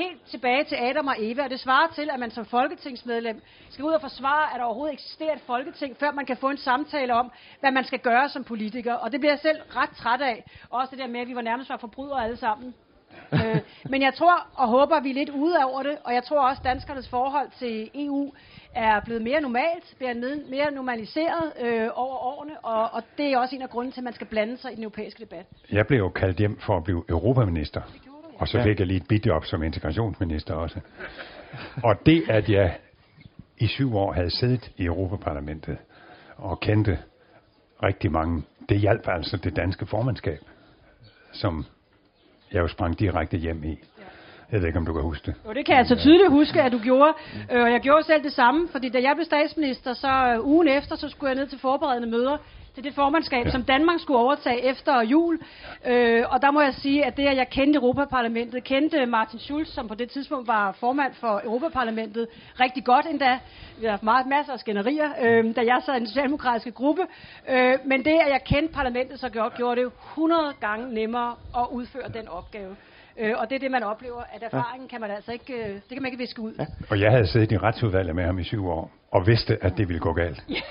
Helt 0.03 0.21
tilbage 0.31 0.63
til 0.63 0.75
Adam 0.75 1.07
og 1.07 1.15
Eva, 1.19 1.43
og 1.43 1.49
det 1.49 1.59
svarer 1.59 1.87
til, 1.95 2.09
at 2.13 2.19
man 2.19 2.31
som 2.31 2.45
folketingsmedlem 2.45 3.41
skal 3.69 3.85
ud 3.85 3.91
og 3.91 4.01
forsvare, 4.01 4.53
at 4.53 4.59
der 4.59 4.65
overhovedet 4.65 4.93
eksisterer 4.93 5.33
et 5.33 5.41
folketing, 5.47 5.97
før 5.99 6.11
man 6.11 6.25
kan 6.25 6.37
få 6.37 6.49
en 6.49 6.57
samtale 6.57 7.13
om, 7.13 7.31
hvad 7.59 7.71
man 7.71 7.83
skal 7.83 7.99
gøre 7.99 8.29
som 8.29 8.43
politiker. 8.43 8.93
Og 8.93 9.11
det 9.11 9.19
bliver 9.19 9.31
jeg 9.31 9.39
selv 9.39 9.57
ret 9.75 9.89
træt 9.89 10.21
af. 10.21 10.43
Også 10.69 10.91
det 10.91 10.99
der 10.99 11.07
med, 11.07 11.19
at 11.19 11.27
vi 11.27 11.35
var 11.35 11.41
nærmest 11.41 11.69
var 11.69 11.77
forbrydere 11.77 12.23
alle 12.23 12.37
sammen. 12.37 12.73
øh, 13.33 13.57
men 13.89 14.01
jeg 14.01 14.13
tror 14.13 14.47
og 14.55 14.67
håber, 14.67 14.95
at 14.95 15.03
vi 15.03 15.09
er 15.09 15.13
lidt 15.13 15.29
ude 15.29 15.55
over 15.63 15.83
det, 15.83 15.97
og 16.03 16.13
jeg 16.13 16.23
tror 16.23 16.49
også, 16.49 16.59
at 16.59 16.65
danskernes 16.65 17.09
forhold 17.09 17.49
til 17.59 17.89
EU 17.95 18.33
er 18.75 18.99
blevet 18.99 19.21
mere 19.21 19.41
normalt, 19.41 19.93
bliver 19.97 20.13
mere 20.49 20.71
normaliseret 20.71 21.53
øh, 21.61 21.89
over 21.93 22.17
årene, 22.17 22.59
og, 22.59 22.89
og 22.93 23.03
det 23.17 23.25
er 23.33 23.37
også 23.37 23.55
en 23.55 23.61
af 23.61 23.69
grunden 23.69 23.91
til, 23.91 23.99
at 23.99 24.03
man 24.03 24.13
skal 24.13 24.27
blande 24.27 24.57
sig 24.57 24.71
i 24.71 24.75
den 24.75 24.83
europæiske 24.83 25.19
debat. 25.19 25.45
Jeg 25.71 25.87
blev 25.87 25.97
jo 25.97 26.09
kaldt 26.09 26.37
hjem 26.37 26.59
for 26.59 26.77
at 26.77 26.83
blive 26.83 27.03
europaminister, 27.09 27.81
og 28.39 28.47
så 28.47 28.61
fik 28.63 28.79
jeg 28.79 28.87
lige 28.87 28.97
et 28.97 29.07
bidjob 29.07 29.45
som 29.45 29.63
integrationsminister 29.63 30.53
også. 30.53 30.79
Og 31.83 31.95
det, 32.05 32.23
at 32.29 32.49
jeg 32.49 32.77
i 33.57 33.67
syv 33.67 33.95
år 33.95 34.13
havde 34.13 34.29
siddet 34.29 34.71
i 34.77 34.85
Europaparlamentet 34.85 35.77
og 36.37 36.59
kendte 36.59 36.97
rigtig 37.83 38.11
mange, 38.11 38.43
det 38.69 38.79
hjalp 38.79 39.07
altså 39.07 39.37
det 39.37 39.55
danske 39.55 39.85
formandskab, 39.85 40.39
som 41.31 41.65
jeg 42.51 42.59
jo 42.59 42.67
sprang 42.67 42.99
direkte 42.99 43.37
hjem 43.37 43.63
i. 43.63 43.79
Jeg 44.51 44.59
ved 44.59 44.67
ikke, 44.67 44.79
om 44.79 44.85
du 44.85 44.93
kan 44.93 45.01
huske 45.01 45.25
det. 45.25 45.35
Jo, 45.47 45.53
det 45.53 45.65
kan 45.65 45.77
jeg 45.77 45.85
så 45.85 45.95
tydeligt 45.95 46.31
huske, 46.31 46.61
at 46.61 46.71
du 46.71 46.79
gjorde. 46.79 47.13
Øh, 47.51 47.63
og 47.63 47.71
jeg 47.71 47.79
gjorde 47.81 48.03
selv 48.03 48.23
det 48.23 48.33
samme, 48.33 48.67
fordi 48.71 48.89
da 48.89 49.01
jeg 49.01 49.11
blev 49.15 49.25
statsminister, 49.25 49.93
så 49.93 50.33
øh, 50.33 50.45
ugen 50.45 50.67
efter, 50.67 50.95
så 50.95 51.09
skulle 51.09 51.29
jeg 51.29 51.35
ned 51.35 51.47
til 51.47 51.59
forberedende 51.59 52.09
møder 52.09 52.37
til 52.79 52.87
det 52.87 52.95
formandskab, 52.95 53.45
ja. 53.45 53.51
som 53.51 53.63
Danmark 53.63 53.99
skulle 53.99 54.19
overtage 54.19 54.61
efter 54.61 55.01
jul. 55.01 55.39
Øh, 55.85 56.23
og 56.29 56.41
der 56.41 56.51
må 56.51 56.61
jeg 56.61 56.73
sige, 56.73 57.05
at 57.05 57.17
det, 57.17 57.25
at 57.25 57.37
jeg 57.37 57.49
kendte 57.49 57.77
Europaparlamentet, 57.77 58.63
kendte 58.63 59.05
Martin 59.05 59.39
Schulz, 59.39 59.67
som 59.67 59.87
på 59.87 59.95
det 59.95 60.09
tidspunkt 60.09 60.47
var 60.47 60.71
formand 60.71 61.13
for 61.13 61.41
Europaparlamentet, 61.43 62.27
rigtig 62.59 62.85
godt 62.85 63.05
endda. 63.09 63.39
Vi 63.79 63.85
har 63.85 63.91
haft 63.91 64.03
meget, 64.03 64.27
masser 64.27 64.53
af 64.53 64.59
skænderier, 64.59 65.09
øh, 65.21 65.55
da 65.55 65.61
jeg 65.61 65.81
sad 65.85 65.95
i 65.95 65.99
den 65.99 66.07
socialdemokratiske 66.07 66.71
gruppe. 66.71 67.01
Øh, 67.49 67.73
men 67.85 68.05
det, 68.05 68.17
at 68.25 68.31
jeg 68.31 68.41
kendte 68.45 68.73
parlamentet 68.73 69.19
så 69.19 69.29
godt, 69.29 69.53
gjorde 69.53 69.81
det 69.81 69.91
100 70.11 70.53
gange 70.61 70.93
nemmere 70.93 71.35
at 71.57 71.65
udføre 71.71 72.09
den 72.13 72.27
opgave. 72.27 72.75
Øh, 73.19 73.33
og 73.37 73.49
det 73.49 73.55
er 73.55 73.59
det, 73.59 73.71
man 73.71 73.83
oplever, 73.83 74.23
at 74.33 74.43
erfaringen 74.43 74.87
ja. 74.87 74.91
kan 74.91 75.01
man 75.01 75.11
altså 75.11 75.31
ikke, 75.31 75.53
øh, 75.53 75.69
det 75.73 75.89
kan 75.89 76.01
man 76.01 76.05
ikke 76.11 76.17
viske 76.17 76.41
ud. 76.41 76.53
Ja. 76.59 76.65
Og 76.89 76.99
jeg 76.99 77.11
havde 77.11 77.27
siddet 77.27 77.51
i 77.51 77.57
retsudvalget 77.57 78.15
med 78.15 78.23
ham 78.23 78.39
i 78.39 78.43
syv 78.43 78.67
år, 78.67 78.91
og 79.11 79.27
vidste, 79.27 79.63
at 79.63 79.77
det 79.77 79.87
ville 79.87 79.99
gå 79.99 80.13
galt. 80.13 80.43
ja. 80.49 80.61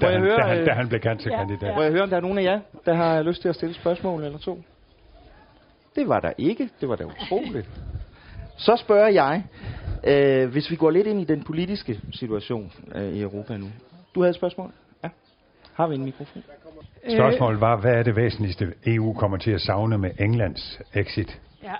da, 0.00 0.12
han, 0.12 0.20
høre, 0.20 0.36
da, 0.36 0.42
han, 0.42 0.64
da 0.64 0.72
han 0.72 0.88
blev 0.88 1.00
kandidat. 1.00 1.68
Ja, 1.68 1.74
Må 1.74 1.82
jeg 1.82 1.92
høre, 1.92 2.02
om 2.02 2.10
der 2.10 2.16
er 2.16 2.20
nogen 2.20 2.38
af 2.38 2.42
jer, 2.42 2.60
der 2.86 2.94
har 2.94 3.22
lyst 3.22 3.42
til 3.42 3.48
at 3.48 3.54
stille 3.54 3.74
spørgsmål 3.74 4.24
eller 4.24 4.38
to? 4.38 4.62
Det 5.96 6.08
var 6.08 6.20
der 6.20 6.32
ikke. 6.38 6.68
Det 6.80 6.88
var 6.88 6.96
da 6.96 7.04
utroligt. 7.04 7.68
Så 8.56 8.76
spørger 8.76 9.08
jeg, 9.08 9.44
øh, 10.04 10.50
hvis 10.50 10.70
vi 10.70 10.76
går 10.76 10.90
lidt 10.90 11.06
ind 11.06 11.20
i 11.20 11.24
den 11.24 11.42
politiske 11.42 12.00
situation 12.12 12.72
øh, 12.94 13.12
i 13.12 13.22
Europa 13.22 13.56
nu. 13.56 13.66
Du 14.14 14.20
havde 14.20 14.30
et 14.30 14.36
spørgsmål? 14.36 14.72
Ja. 15.04 15.08
Har 15.74 15.86
vi 15.86 15.94
en 15.94 16.04
mikrofon? 16.04 16.42
Øh, 17.04 17.16
Spørgsmålet 17.16 17.60
var, 17.60 17.76
hvad 17.76 17.92
er 17.92 18.02
det 18.02 18.16
væsentligste, 18.16 18.74
EU 18.86 19.12
kommer 19.12 19.36
til 19.36 19.50
at 19.50 19.60
savne 19.60 19.98
med 19.98 20.10
Englands 20.18 20.80
exit? 20.94 21.40
Ja. 21.62 21.74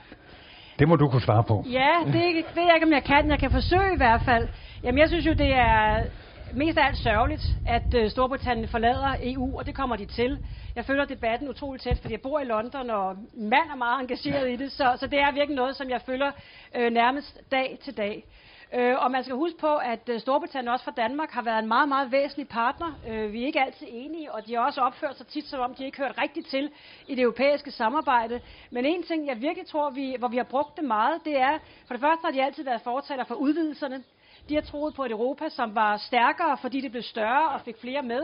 Det 0.80 0.88
må 0.88 0.96
du 0.96 1.08
kunne 1.08 1.22
svare 1.22 1.44
på. 1.44 1.64
Ja, 1.66 1.90
det 2.06 2.14
ved 2.54 2.62
jeg 2.66 2.74
ikke, 2.74 2.86
om 2.86 2.92
jeg 2.92 3.04
kan. 3.04 3.30
Jeg 3.30 3.38
kan 3.38 3.50
forsøge 3.50 3.94
i 3.94 3.96
hvert 3.96 4.22
fald. 4.22 4.48
Jamen, 4.82 4.98
jeg 4.98 5.08
synes 5.08 5.26
jo, 5.26 5.32
det 5.32 5.52
er 5.52 6.04
mest 6.52 6.78
af 6.78 6.86
alt 6.86 6.98
sørgeligt, 6.98 7.58
at 7.64 7.94
øh, 7.94 8.10
Storbritannien 8.10 8.68
forlader 8.68 9.14
EU, 9.22 9.58
og 9.58 9.66
det 9.66 9.74
kommer 9.74 9.96
de 9.96 10.04
til. 10.04 10.38
Jeg 10.76 10.84
følger 10.84 11.04
debatten 11.04 11.48
utroligt 11.48 11.82
tæt, 11.82 11.98
fordi 11.98 12.12
jeg 12.12 12.20
bor 12.20 12.40
i 12.40 12.44
London, 12.44 12.90
og 12.90 13.16
mand 13.34 13.70
er 13.72 13.76
meget 13.76 14.00
engageret 14.00 14.50
i 14.50 14.56
det, 14.56 14.72
så, 14.72 14.96
så 15.00 15.06
det 15.06 15.18
er 15.18 15.32
virkelig 15.32 15.56
noget, 15.56 15.76
som 15.76 15.90
jeg 15.90 16.00
følger 16.06 16.30
øh, 16.76 16.92
nærmest 16.92 17.40
dag 17.50 17.78
til 17.84 17.96
dag. 17.96 18.24
Øh, 18.74 18.96
og 18.98 19.10
man 19.10 19.24
skal 19.24 19.36
huske 19.36 19.58
på, 19.58 19.76
at 19.76 20.08
øh, 20.08 20.20
Storbritannien 20.20 20.72
også 20.72 20.84
for 20.84 20.90
Danmark 20.90 21.30
har 21.30 21.42
været 21.42 21.58
en 21.58 21.68
meget, 21.68 21.88
meget 21.88 22.12
væsentlig 22.12 22.48
partner. 22.48 22.92
Øh, 23.08 23.32
vi 23.32 23.42
er 23.42 23.46
ikke 23.46 23.60
altid 23.60 23.86
enige, 23.90 24.32
og 24.32 24.46
de 24.46 24.54
har 24.54 24.60
også 24.60 24.80
opført 24.80 25.16
sig 25.16 25.26
tit, 25.26 25.44
som 25.44 25.60
om 25.60 25.74
de 25.74 25.84
ikke 25.84 25.98
hørt 25.98 26.18
rigtigt 26.22 26.48
til 26.48 26.70
i 27.08 27.14
det 27.14 27.22
europæiske 27.22 27.70
samarbejde. 27.70 28.40
Men 28.70 28.84
en 28.84 29.02
ting, 29.02 29.26
jeg 29.26 29.40
virkelig 29.40 29.66
tror, 29.66 29.90
vi, 29.90 30.16
hvor 30.18 30.28
vi 30.28 30.36
har 30.36 30.44
brugt 30.44 30.76
det 30.76 30.84
meget, 30.84 31.24
det 31.24 31.36
er, 31.36 31.58
for 31.86 31.94
det 31.94 32.00
første 32.00 32.24
har 32.24 32.32
de 32.32 32.44
altid 32.44 32.64
været 32.64 32.80
fortaler 32.80 33.24
for 33.24 33.34
udvidelserne. 33.34 34.02
De 34.48 34.54
har 34.54 34.62
troet 34.62 34.94
på 34.94 35.04
et 35.04 35.10
Europa, 35.10 35.48
som 35.48 35.74
var 35.74 35.96
stærkere, 35.96 36.58
fordi 36.58 36.80
det 36.80 36.90
blev 36.90 37.02
større 37.02 37.48
og 37.48 37.60
fik 37.60 37.76
flere 37.80 38.02
med. 38.02 38.22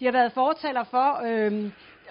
De 0.00 0.04
har 0.04 0.12
været 0.12 0.32
fortaler 0.32 0.84
for 0.84 1.20
øh, 1.26 1.64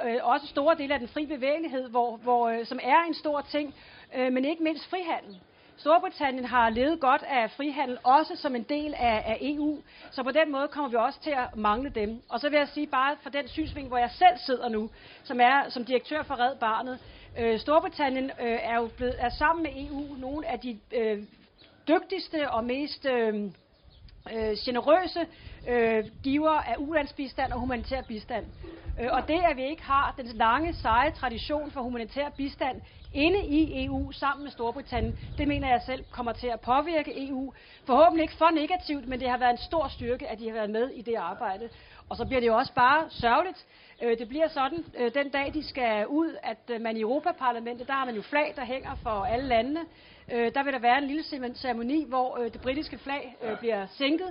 øh, 0.06 0.20
også 0.22 0.48
store 0.48 0.76
dele 0.76 0.94
af 0.94 1.00
den 1.00 1.08
fri 1.08 1.26
bevægelighed, 1.26 1.90
hvor, 1.90 2.18
hvor, 2.18 2.50
øh, 2.50 2.66
som 2.66 2.80
er 2.84 3.04
en 3.08 3.14
stor 3.14 3.42
ting, 3.42 3.76
øh, 4.16 4.34
men 4.34 4.46
ikke 4.46 4.64
mindst 4.64 4.90
frihandel. 4.90 5.40
Storbritannien 5.78 6.46
har 6.46 6.70
levet 6.70 7.00
godt 7.00 7.24
af 7.24 7.52
frihandel, 7.52 7.98
også 8.04 8.36
som 8.36 8.56
en 8.56 8.64
del 8.64 8.94
af, 8.94 9.24
af 9.26 9.38
EU, 9.42 9.80
så 10.12 10.24
på 10.24 10.32
den 10.32 10.52
måde 10.52 10.68
kommer 10.68 10.90
vi 10.90 10.96
også 10.96 11.20
til 11.22 11.32
at 11.32 11.56
mangle 11.56 11.90
dem. 11.90 12.22
Og 12.30 12.40
så 12.40 12.50
vil 12.50 12.58
jeg 12.58 12.68
sige 12.68 12.88
bare 12.88 13.16
fra 13.24 13.30
den 13.30 13.48
synsvinkel, 13.48 13.88
hvor 13.88 13.98
jeg 13.98 14.12
selv 14.12 14.38
sidder 14.46 14.70
nu, 14.70 14.90
som 15.24 15.40
er 15.40 15.70
som 15.70 15.86
direktør 15.86 16.24
for 16.24 16.40
Red 16.40 16.56
Barnet. 16.56 17.00
Øh, 17.40 17.60
Storbritannien 17.60 18.26
øh, 18.26 18.60
er 18.62 18.76
jo 18.76 18.90
blevet, 18.98 19.16
er 19.20 19.30
sammen 19.30 19.64
med 19.64 19.72
EU 19.88 20.16
nogle 20.18 20.48
af 20.48 20.60
de 20.60 20.80
øh, 20.96 21.24
dygtigste 21.88 22.52
og 22.52 22.64
mest 22.64 23.06
øh, 23.06 23.52
øh, 24.34 24.58
generøse 24.66 25.26
øh, 25.68 26.04
giver 26.24 26.52
af 26.52 26.76
ulandsbistand 26.78 27.52
og 27.52 27.60
humanitær 27.60 28.02
bistand. 28.02 28.46
Øh, 29.00 29.08
og 29.12 29.28
det, 29.28 29.42
at 29.50 29.58
vi 29.58 29.64
ikke 29.64 29.84
har 29.84 30.14
den 30.18 30.28
lange, 30.28 30.74
seje 30.74 31.12
tradition 31.12 31.72
for 31.72 31.82
humanitær 31.82 32.30
bistand 32.30 32.82
inde 33.14 33.46
i 33.46 33.86
EU 33.86 34.12
sammen 34.12 34.44
med 34.44 34.52
Storbritannien, 34.52 35.16
det 35.38 35.48
mener 35.48 35.68
jeg 35.68 35.82
selv 35.86 36.04
kommer 36.12 36.32
til 36.32 36.48
at 36.48 36.60
påvirke 36.60 37.28
EU. 37.28 37.54
Forhåbentlig 37.86 38.22
ikke 38.22 38.38
for 38.38 38.50
negativt, 38.50 39.08
men 39.08 39.20
det 39.20 39.30
har 39.30 39.38
været 39.38 39.52
en 39.52 39.58
stor 39.58 39.88
styrke, 39.88 40.28
at 40.28 40.40
de 40.40 40.48
har 40.48 40.54
været 40.54 40.70
med 40.70 40.90
i 40.90 41.02
det 41.02 41.16
arbejde. 41.16 41.70
Og 42.10 42.18
så 42.18 42.26
bliver 42.26 42.40
det 42.40 42.48
jo 42.48 42.56
også 42.56 42.74
bare 42.74 43.10
sørgeligt. 43.10 43.66
Øh, 44.04 44.18
det 44.18 44.28
bliver 44.28 44.48
sådan, 44.48 44.86
øh, 44.98 45.14
den 45.14 45.30
dag 45.30 45.54
de 45.54 45.64
skal 45.64 46.08
ud, 46.08 46.36
at 46.44 46.58
øh, 46.70 46.82
man 46.82 46.98
i 46.98 47.02
Europaparlamentet, 47.02 47.88
der 47.88 47.94
har 47.94 48.06
man 48.06 48.16
jo 48.16 48.22
flag, 48.22 48.54
der 48.56 48.66
hænger 48.66 48.96
for 48.96 49.26
alle 49.26 49.48
landene. 49.48 49.80
Der 50.30 50.64
vil 50.64 50.74
der 50.74 50.80
være 50.80 50.98
en 50.98 51.08
lille 51.08 51.24
ceremoni, 51.56 52.06
hvor 52.08 52.38
det 52.54 52.62
britiske 52.62 52.98
flag 52.98 53.36
bliver 53.60 53.86
sænket. 53.98 54.28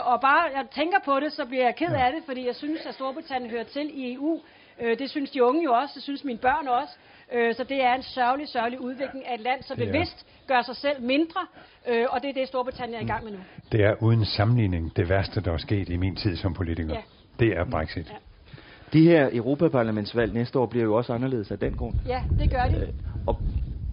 Og 0.00 0.20
bare 0.20 0.42
jeg 0.56 0.66
tænker 0.74 0.98
på 1.04 1.20
det, 1.20 1.32
så 1.32 1.44
bliver 1.44 1.64
jeg 1.64 1.76
ked 1.76 1.92
af 1.92 2.12
det, 2.12 2.22
fordi 2.26 2.46
jeg 2.46 2.54
synes, 2.54 2.86
at 2.86 2.94
Storbritannien 2.94 3.50
hører 3.50 3.64
til 3.64 3.90
i 3.94 4.14
EU. 4.14 4.40
Det 4.80 5.10
synes 5.10 5.30
de 5.30 5.44
unge 5.44 5.64
jo 5.64 5.72
også, 5.72 5.92
det 5.94 6.02
synes 6.02 6.24
mine 6.24 6.38
børn 6.38 6.68
også. 6.68 6.94
Øh, 7.32 7.54
så 7.54 7.64
det 7.64 7.84
er 7.84 7.94
en 7.94 8.02
sørgelig, 8.02 8.48
sørgelig 8.48 8.80
udvikling 8.80 9.26
af 9.26 9.34
et 9.34 9.40
land, 9.40 9.62
som 9.62 9.76
bevidst 9.76 10.26
gør 10.46 10.62
sig 10.62 10.76
selv 10.76 11.02
mindre, 11.02 11.40
øh, 11.88 12.06
og 12.10 12.22
det 12.22 12.30
er 12.30 12.34
det, 12.34 12.48
Storbritannien 12.48 13.00
er 13.00 13.04
i 13.04 13.06
gang 13.06 13.24
med 13.24 13.32
nu. 13.32 13.38
Det 13.72 13.84
er 13.84 14.02
uden 14.02 14.24
sammenligning 14.24 14.96
det 14.96 15.08
værste, 15.08 15.40
der 15.40 15.52
er 15.52 15.58
sket 15.58 15.88
i 15.88 15.96
min 15.96 16.16
tid 16.16 16.36
som 16.36 16.54
politiker. 16.54 16.94
Ja. 16.94 17.00
Det 17.38 17.48
er 17.56 17.64
Brexit. 17.64 18.10
Ja. 18.10 18.16
De 18.92 19.02
her 19.02 19.28
Europaparlamentsvalg 19.32 20.34
næste 20.34 20.58
år 20.58 20.66
bliver 20.66 20.84
jo 20.84 20.94
også 20.94 21.12
anderledes 21.12 21.50
af 21.50 21.58
den 21.58 21.76
grund. 21.76 21.94
Ja, 22.06 22.22
det 22.38 22.50
gør 22.50 22.62
de. 22.62 22.76
Øh, 22.76 22.88
og 23.26 23.40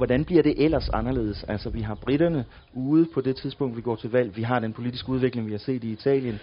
hvordan 0.03 0.25
bliver 0.25 0.43
det 0.43 0.63
ellers 0.63 0.89
anderledes? 0.89 1.43
Altså, 1.43 1.69
vi 1.69 1.81
har 1.81 1.95
britterne 1.95 2.45
ude 2.73 3.07
på 3.13 3.21
det 3.21 3.35
tidspunkt, 3.35 3.77
vi 3.77 3.81
går 3.81 3.95
til 3.95 4.11
valg. 4.11 4.35
Vi 4.35 4.41
har 4.43 4.59
den 4.59 4.73
politiske 4.73 5.09
udvikling, 5.09 5.47
vi 5.47 5.51
har 5.51 5.59
set 5.59 5.83
i 5.83 5.91
Italien. 5.91 6.39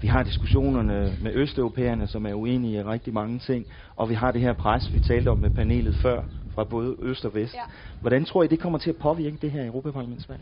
Vi 0.00 0.08
har 0.08 0.22
diskussionerne 0.22 1.16
med 1.20 1.34
østeuropæerne, 1.34 2.06
som 2.06 2.26
er 2.26 2.34
uenige 2.34 2.80
i 2.80 2.82
rigtig 2.82 3.14
mange 3.14 3.38
ting, 3.38 3.66
og 3.96 4.08
vi 4.08 4.14
har 4.14 4.32
det 4.32 4.40
her 4.40 4.52
pres, 4.52 4.92
vi 4.92 4.98
talte 4.98 5.28
om 5.28 5.38
med 5.38 5.50
panelet 5.50 5.94
før, 5.94 6.22
fra 6.54 6.64
både 6.64 6.96
øst 7.02 7.24
og 7.24 7.34
vest. 7.34 7.54
Ja. 7.54 7.60
Hvordan 8.00 8.24
tror 8.24 8.42
I, 8.42 8.46
det 8.46 8.60
kommer 8.60 8.78
til 8.78 8.90
at 8.90 8.96
påvirke 8.96 9.36
det 9.42 9.50
her 9.50 9.66
Europaparlamentsvalg? 9.66 10.40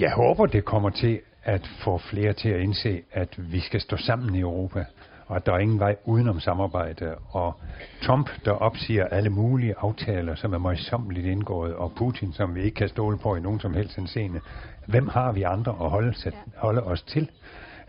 Jeg 0.00 0.12
håber, 0.12 0.46
det 0.46 0.64
kommer 0.64 0.90
til 0.90 1.20
at 1.42 1.66
få 1.66 1.98
flere 1.98 2.32
til 2.32 2.48
at 2.48 2.60
indse, 2.60 3.02
at 3.12 3.52
vi 3.52 3.60
skal 3.60 3.80
stå 3.80 3.96
sammen 3.96 4.34
i 4.34 4.40
Europa, 4.40 4.84
og 5.28 5.36
at 5.36 5.46
der 5.46 5.52
er 5.52 5.58
ingen 5.58 5.78
vej 5.78 5.96
udenom 6.04 6.40
samarbejde. 6.40 7.14
Og 7.30 7.60
Trump, 8.02 8.30
der 8.44 8.52
opsiger 8.52 9.06
alle 9.06 9.30
mulige 9.30 9.74
aftaler, 9.78 10.34
som 10.34 10.52
er 10.52 10.58
møjsommeligt 10.58 11.26
indgået, 11.26 11.74
og 11.74 11.92
Putin, 11.96 12.32
som 12.32 12.54
vi 12.54 12.62
ikke 12.62 12.74
kan 12.74 12.88
stole 12.88 13.18
på 13.18 13.36
i 13.36 13.40
nogen 13.40 13.60
som 13.60 13.74
helst 13.74 13.98
scene. 14.06 14.40
Hvem 14.86 15.08
har 15.08 15.32
vi 15.32 15.42
andre 15.42 15.72
at 15.80 15.90
holde, 15.90 16.14
holde 16.56 16.82
os 16.82 17.02
til, 17.02 17.30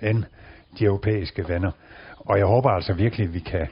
end 0.02 0.24
de 0.80 0.86
europæiske 0.86 1.50
venner? 1.50 1.72
Og 2.20 2.38
jeg 2.38 2.46
håber 2.46 2.70
altså 2.70 2.94
virkelig, 2.94 3.28
at 3.28 3.34
vi 3.34 3.40
kan 3.40 3.68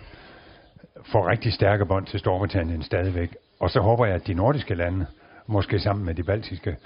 få 1.06 1.28
rigtig 1.28 1.54
stærke 1.54 1.86
bånd 1.86 2.06
til 2.06 2.20
Storbritannien 2.20 2.84
stadigvæk. 2.84 3.36
Og 3.60 3.70
så 3.70 3.80
håber 3.80 4.06
jeg, 4.06 4.16
at 4.16 4.28
de 4.28 4.34
nordiske 4.34 4.76
lande, 4.76 5.06
måske 5.48 5.80
sammen 5.80 6.06
med 6.06 6.16
de 6.16 6.24
baltiske, 6.24 6.78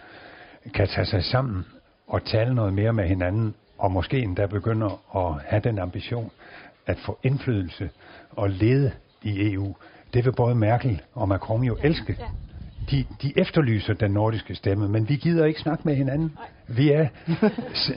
kan 0.73 0.87
tage 0.87 1.05
sig 1.05 1.23
sammen 1.23 1.65
og 2.07 2.25
tale 2.25 2.55
noget 2.55 2.73
mere 2.73 2.93
med 2.93 3.07
hinanden, 3.07 3.55
og 3.77 3.91
måske 3.91 4.19
endda 4.19 4.45
begynder 4.45 5.17
at 5.17 5.43
have 5.47 5.61
den 5.61 5.79
ambition 5.79 6.31
at 6.85 6.99
få 6.99 7.19
indflydelse 7.23 7.89
og 8.31 8.49
lede 8.49 8.91
i 9.21 9.53
EU. 9.53 9.75
Det 10.13 10.25
vil 10.25 10.31
både 10.31 10.55
Merkel 10.55 11.01
og 11.13 11.27
Macron 11.27 11.63
jo 11.63 11.77
elske. 11.83 12.17
De, 12.91 13.05
de 13.21 13.33
efterlyser 13.37 13.93
den 13.93 14.11
nordiske 14.11 14.55
stemme, 14.55 14.89
men 14.89 15.09
vi 15.09 15.15
gider 15.15 15.45
ikke 15.45 15.59
snakke 15.59 15.81
med 15.85 15.95
hinanden. 15.95 16.37
Vi 16.67 16.91
er 16.91 17.07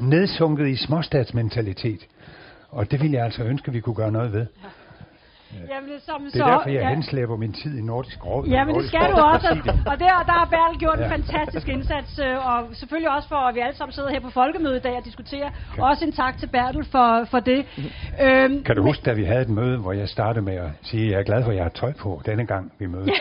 nedsunket 0.01 0.69
i 0.69 0.77
småstatsmentalitet. 0.77 2.07
Og 2.69 2.91
det 2.91 3.03
vil 3.03 3.11
jeg 3.11 3.25
altså 3.25 3.43
ønske, 3.43 3.73
vi 3.73 3.81
kunne 3.81 3.95
gøre 3.95 4.13
noget 4.13 4.33
ved. 4.33 4.47
Jamen, 5.73 5.91
som 6.09 6.19
Det 6.25 6.33
så, 6.33 6.45
er 6.45 6.51
derfor, 6.51 6.71
jeg 6.71 6.83
ja. 6.83 6.89
henslæber 6.95 7.37
min 7.37 7.53
tid 7.53 7.79
i 7.79 7.83
Nordisk 7.83 8.27
Råd. 8.27 8.47
Ja, 8.47 8.65
men 8.65 8.75
det 8.75 8.89
skal 8.89 9.01
du 9.13 9.17
også. 9.35 9.49
Og 9.91 9.95
der, 10.05 10.07
der 10.29 10.35
har 10.41 10.49
Bertel 10.55 10.79
gjort 10.85 10.99
en 10.99 11.05
Ja. 11.05 11.13
fantastisk 11.17 11.69
indsats, 11.69 12.19
øh, 12.27 12.47
og 12.49 12.59
selvfølgelig 12.73 13.11
også 13.17 13.29
for, 13.29 13.37
at 13.49 13.55
vi 13.55 13.61
alle 13.61 13.77
sammen 13.77 13.93
sidder 13.93 14.11
her 14.11 14.21
på 14.21 14.31
folkemødet 14.31 14.77
i 14.77 14.83
dag 14.89 14.97
og 14.97 15.05
diskuterer. 15.05 15.51
Også 15.79 16.05
en 16.05 16.13
tak 16.13 16.39
til 16.39 16.47
Bertel 16.47 16.85
for, 16.85 17.25
for 17.31 17.41
det. 17.41 17.61
Øhm, 18.23 18.65
Kan 18.65 18.77
du 18.77 18.83
huske, 18.83 19.03
da 19.05 19.13
vi 19.13 19.25
havde 19.25 19.43
et 19.43 19.49
møde, 19.49 19.79
hvor 19.79 19.93
jeg 19.93 20.09
startede 20.09 20.45
med 20.45 20.55
at 20.55 20.71
sige, 20.83 21.05
at 21.07 21.13
jeg 21.13 21.19
er 21.21 21.25
glad 21.25 21.43
for, 21.45 21.51
at 21.51 21.57
jeg 21.57 21.65
har 21.65 21.71
tøj 21.71 21.93
på 21.93 22.21
denne 22.27 22.47
gang, 22.47 22.73
vi 22.79 22.87
mødes? 22.87 23.11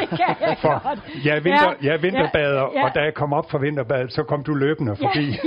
det 0.00 0.08
kan 0.08 0.34
jeg 0.40 0.56
For 0.60 0.88
godt. 0.88 0.98
jeg 1.24 1.36
er, 1.36 1.40
vinter, 1.40 1.64
Ja, 1.82 1.86
jeg 1.86 1.92
er 1.94 1.98
vinterbader, 1.98 2.60
ja, 2.60 2.78
ja. 2.80 2.84
og 2.84 2.94
da 2.94 3.00
jeg 3.00 3.14
kom 3.14 3.32
op 3.32 3.50
fra 3.50 3.58
vinterbadet, 3.58 4.12
så 4.12 4.22
kom 4.22 4.42
du 4.44 4.54
løbende 4.54 4.96
forbi 4.96 5.38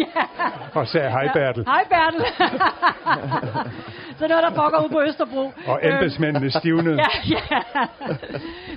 og 0.73 0.87
sagde, 0.87 1.09
hej 1.09 1.27
Bertel. 1.33 1.65
Hej 1.65 1.83
Bertel. 1.89 2.25
så 4.17 4.23
det 4.23 4.29
noget, 4.29 4.43
der 4.43 4.53
foregår 4.55 4.79
ude 4.79 4.89
på 4.89 5.01
Østerbro. 5.01 5.51
Og 5.67 5.79
Øhm, 5.83 5.93
embedsmændene 5.93 6.51
stivnede. 6.51 6.97
Ja, 7.29 7.37
ja. 7.51 7.59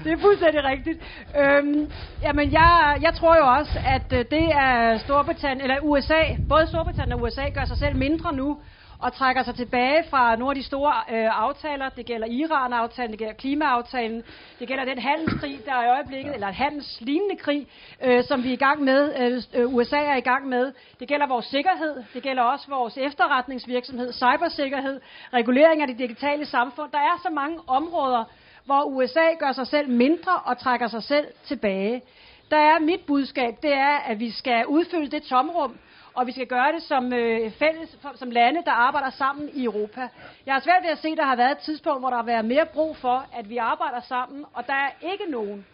Det 0.05 0.13
er 0.13 0.19
fuldstændig 0.21 0.65
rigtigt. 0.65 0.99
Øhm, 1.41 1.91
jamen, 2.23 2.53
jeg, 2.53 2.97
jeg 3.03 3.15
tror 3.15 3.37
jo 3.37 3.47
også, 3.59 3.79
at 3.87 4.13
øh, 4.19 4.25
det 4.31 4.45
er 4.55 4.99
Storbritannien, 4.99 5.61
eller 5.61 5.77
USA, 5.83 6.21
både 6.49 6.67
Storbritannien 6.67 7.13
og 7.13 7.23
USA 7.23 7.49
gør 7.55 7.65
sig 7.65 7.77
selv 7.77 7.97
mindre 7.97 8.35
nu, 8.35 8.59
og 9.01 9.13
trækker 9.13 9.43
sig 9.43 9.55
tilbage 9.55 10.05
fra 10.11 10.37
nogle 10.37 10.51
af 10.51 10.55
de 10.55 10.63
store 10.63 10.93
øh, 11.11 11.45
aftaler. 11.45 11.89
Det 11.89 12.07
gælder 12.07 12.27
Iran-aftalen, 12.27 13.11
det 13.11 13.19
gælder 13.19 13.35
klimaaftalen, 13.35 14.23
det 14.59 14.69
gælder 14.69 14.85
den 14.85 14.99
handelskrig, 14.99 15.61
der 15.67 15.73
er 15.73 15.85
i 15.85 15.89
øjeblikket, 15.89 16.35
eller 16.35 16.49
en 16.49 16.55
handelslignende 16.55 17.37
krig, 17.37 17.67
øh, 18.03 18.25
som 18.25 18.43
vi 18.43 18.49
er 18.49 18.53
i 18.53 18.57
gang 18.57 18.83
med, 18.83 19.03
øh, 19.21 19.43
øh, 19.61 19.75
USA 19.75 19.97
er 19.97 20.17
i 20.17 20.21
gang 20.21 20.49
med. 20.49 20.73
Det 21.01 21.09
gælder 21.09 21.27
vores 21.27 21.47
sikkerhed, 21.47 22.05
det 22.15 22.23
gælder 22.23 22.43
også 22.43 22.67
vores 22.69 22.97
efterretningsvirksomhed, 22.97 24.13
cybersikkerhed, 24.13 25.01
regulering 25.33 25.83
af 25.83 25.89
det 25.89 25.99
digitale 25.99 26.47
samfund. 26.47 26.91
Der 26.93 26.99
er 26.99 27.21
så 27.23 27.31
mange 27.31 27.59
områder, 27.67 28.25
hvor 28.65 28.83
USA 28.83 29.27
gør 29.39 29.53
sig 29.53 29.67
selv 29.67 29.89
mindre 29.89 30.33
og 30.45 30.59
trækker 30.59 30.89
sig 30.89 31.03
selv 31.03 31.27
tilbage. 31.45 32.03
Der 32.51 32.57
er 32.57 32.79
mit 32.79 33.01
budskab, 33.07 33.55
det 33.63 33.73
er, 33.73 33.97
at 33.97 34.21
vi 34.21 34.31
skal 34.31 34.67
udfylde 34.67 35.11
det 35.11 35.23
tomrum, 35.23 35.79
og 36.15 36.27
vi 36.27 36.33
skal 36.33 36.47
gøre 36.47 36.73
det 36.73 36.83
som 36.83 37.13
øh, 37.13 37.51
fælles, 37.51 37.99
som 38.15 38.31
lande, 38.31 38.65
der 38.65 38.73
arbejder 38.73 39.11
sammen 39.11 39.51
i 39.55 39.65
Europa. 39.65 40.09
Jeg 40.47 40.55
har 40.55 40.61
svært 40.61 40.83
ved 40.83 40.91
at 40.91 40.99
se, 40.99 41.09
at 41.09 41.17
der 41.17 41.25
har 41.25 41.37
været 41.37 41.51
et 41.51 41.59
tidspunkt, 41.59 42.01
hvor 42.03 42.11
der 42.11 42.17
har 42.17 42.25
været 42.25 42.45
mere 42.45 42.67
brug 42.67 42.97
for, 42.97 43.27
at 43.39 43.51
vi 43.51 43.57
arbejder 43.57 44.01
sammen, 44.01 44.45
og 44.55 44.67
der 44.67 44.75
er 44.75 44.91
ikke 45.13 45.25
nogen 45.31 45.67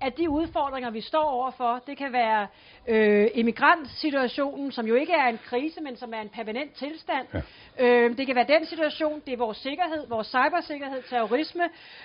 af 0.00 0.12
de 0.12 0.30
udfordringer, 0.30 0.90
vi 0.90 1.00
står 1.00 1.24
overfor, 1.24 1.82
det 1.86 1.96
kan 1.98 2.12
være 2.12 2.46
øh, 2.88 3.28
immigrantsituationen, 3.34 4.72
som 4.72 4.86
jo 4.86 4.94
ikke 4.94 5.12
er 5.12 5.26
en 5.26 5.38
krise, 5.44 5.80
men 5.80 5.96
som 5.96 6.14
er 6.14 6.20
en 6.20 6.28
permanent 6.28 6.72
tilstand. 6.74 7.26
Ja. 7.34 7.40
Øh, 7.86 8.16
det 8.16 8.26
kan 8.26 8.36
være 8.36 8.58
den 8.58 8.66
situation, 8.66 9.22
det 9.26 9.32
er 9.32 9.36
vores 9.36 9.58
sikkerhed, 9.58 10.08
vores 10.08 10.26
cybersikkerhed, 10.26 11.02
terrorisme, 11.02 11.62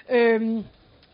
øh, 0.09 0.63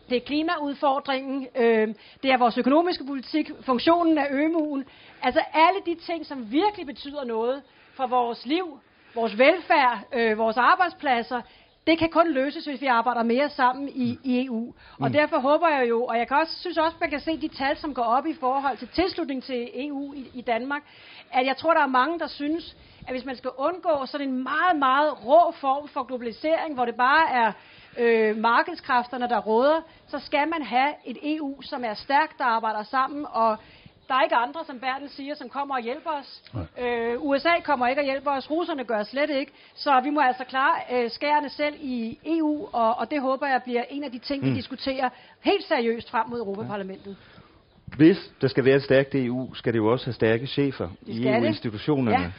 det 0.08 0.16
er 0.16 0.20
klimaudfordringen, 0.26 1.46
øh, 1.56 1.88
det 2.22 2.30
er 2.32 2.36
vores 2.36 2.58
økonomiske 2.58 3.04
politik, 3.06 3.50
funktionen 3.60 4.18
af 4.18 4.26
ømuen. 4.30 4.84
Altså 5.22 5.40
alle 5.54 5.80
de 5.86 5.94
ting, 5.94 6.26
som 6.26 6.52
virkelig 6.52 6.86
betyder 6.86 7.24
noget 7.24 7.62
for 7.94 8.06
vores 8.06 8.46
liv, 8.46 8.78
vores 9.14 9.38
velfærd, 9.38 9.98
øh, 10.12 10.38
vores 10.38 10.56
arbejdspladser, 10.56 11.40
det 11.86 11.98
kan 11.98 12.08
kun 12.10 12.32
løses, 12.32 12.64
hvis 12.64 12.80
vi 12.80 12.86
arbejder 12.86 13.22
mere 13.22 13.48
sammen 13.50 13.88
i, 13.88 14.18
i 14.24 14.44
EU. 14.46 14.74
Og 15.00 15.06
Mm. 15.08 15.12
derfor 15.12 15.38
håber 15.38 15.68
jeg 15.68 15.88
jo, 15.88 16.04
og 16.04 16.18
jeg 16.18 16.28
kan 16.28 16.36
også, 16.36 16.60
synes 16.60 16.78
også, 16.78 16.96
man 17.00 17.10
kan 17.10 17.20
se 17.20 17.36
de 17.40 17.48
tal, 17.48 17.76
som 17.76 17.94
går 17.94 18.02
op 18.02 18.26
i 18.26 18.34
forhold 18.34 18.76
til 18.76 18.88
tilslutning 18.88 19.42
til 19.42 19.70
EU 19.74 20.14
i, 20.14 20.30
i 20.34 20.40
Danmark, 20.40 20.82
at 21.32 21.46
jeg 21.46 21.56
tror, 21.56 21.74
der 21.74 21.80
er 21.82 21.86
mange, 21.86 22.18
der 22.18 22.26
synes, 22.26 22.76
at 23.06 23.12
hvis 23.12 23.24
man 23.24 23.36
skal 23.36 23.50
undgå 23.58 24.06
sådan 24.06 24.28
en 24.28 24.42
meget, 24.42 24.76
meget 24.78 25.26
rå 25.26 25.52
form 25.52 25.88
for 25.88 26.02
globalisering, 26.02 26.74
hvor 26.74 26.84
det 26.84 26.94
bare 26.94 27.30
er 27.30 27.52
øh, 27.98 28.36
markedskræfterne, 28.36 29.28
der 29.28 29.38
råder, 29.38 29.80
så 30.08 30.18
skal 30.18 30.48
man 30.48 30.62
have 30.62 30.92
et 31.04 31.18
EU, 31.22 31.62
som 31.62 31.84
er 31.84 31.94
stærkt, 31.94 32.38
der 32.38 32.44
arbejder 32.44 32.82
sammen, 32.82 33.26
og 33.32 33.56
der 34.08 34.14
er 34.14 34.22
ikke 34.22 34.36
andre, 34.36 34.60
som 34.66 34.78
Bertel 34.80 35.08
siger, 35.10 35.34
som 35.34 35.48
kommer 35.48 35.74
og 35.74 35.80
hjælper 35.82 36.10
os. 36.10 36.42
Øh, 36.80 37.14
USA 37.22 37.50
kommer 37.64 37.88
ikke 37.88 38.00
og 38.00 38.04
hjælper 38.04 38.30
os, 38.30 38.50
russerne 38.50 38.84
gør 38.84 39.02
slet 39.02 39.30
ikke, 39.30 39.52
så 39.74 40.00
vi 40.04 40.10
må 40.10 40.20
altså 40.20 40.44
klare 40.44 40.76
øh, 40.92 41.10
skærene 41.10 41.48
selv 41.50 41.74
i 41.80 42.18
EU, 42.26 42.68
og, 42.72 42.98
og 42.98 43.10
det 43.10 43.20
håber 43.20 43.46
jeg 43.46 43.60
bliver 43.62 43.82
en 43.90 44.04
af 44.04 44.10
de 44.10 44.18
ting, 44.18 44.44
vi 44.44 44.48
Mm. 44.48 44.54
diskuterer 44.54 45.08
helt 45.40 45.64
seriøst 45.64 46.10
frem 46.10 46.28
mod 46.28 46.38
Europaparlamentet. 46.38 47.16
Hvis 47.96 48.30
der 48.40 48.48
skal 48.48 48.64
være 48.64 48.76
et 48.76 48.82
stærkt 48.82 49.14
EU, 49.14 49.54
skal 49.54 49.72
det 49.72 49.78
jo 49.78 49.92
også 49.92 50.06
have 50.06 50.12
stærke 50.12 50.46
chefer 50.46 50.88
i. 51.06 51.28
EU-institutionerne. 51.28 52.18
Ja. 52.24 52.30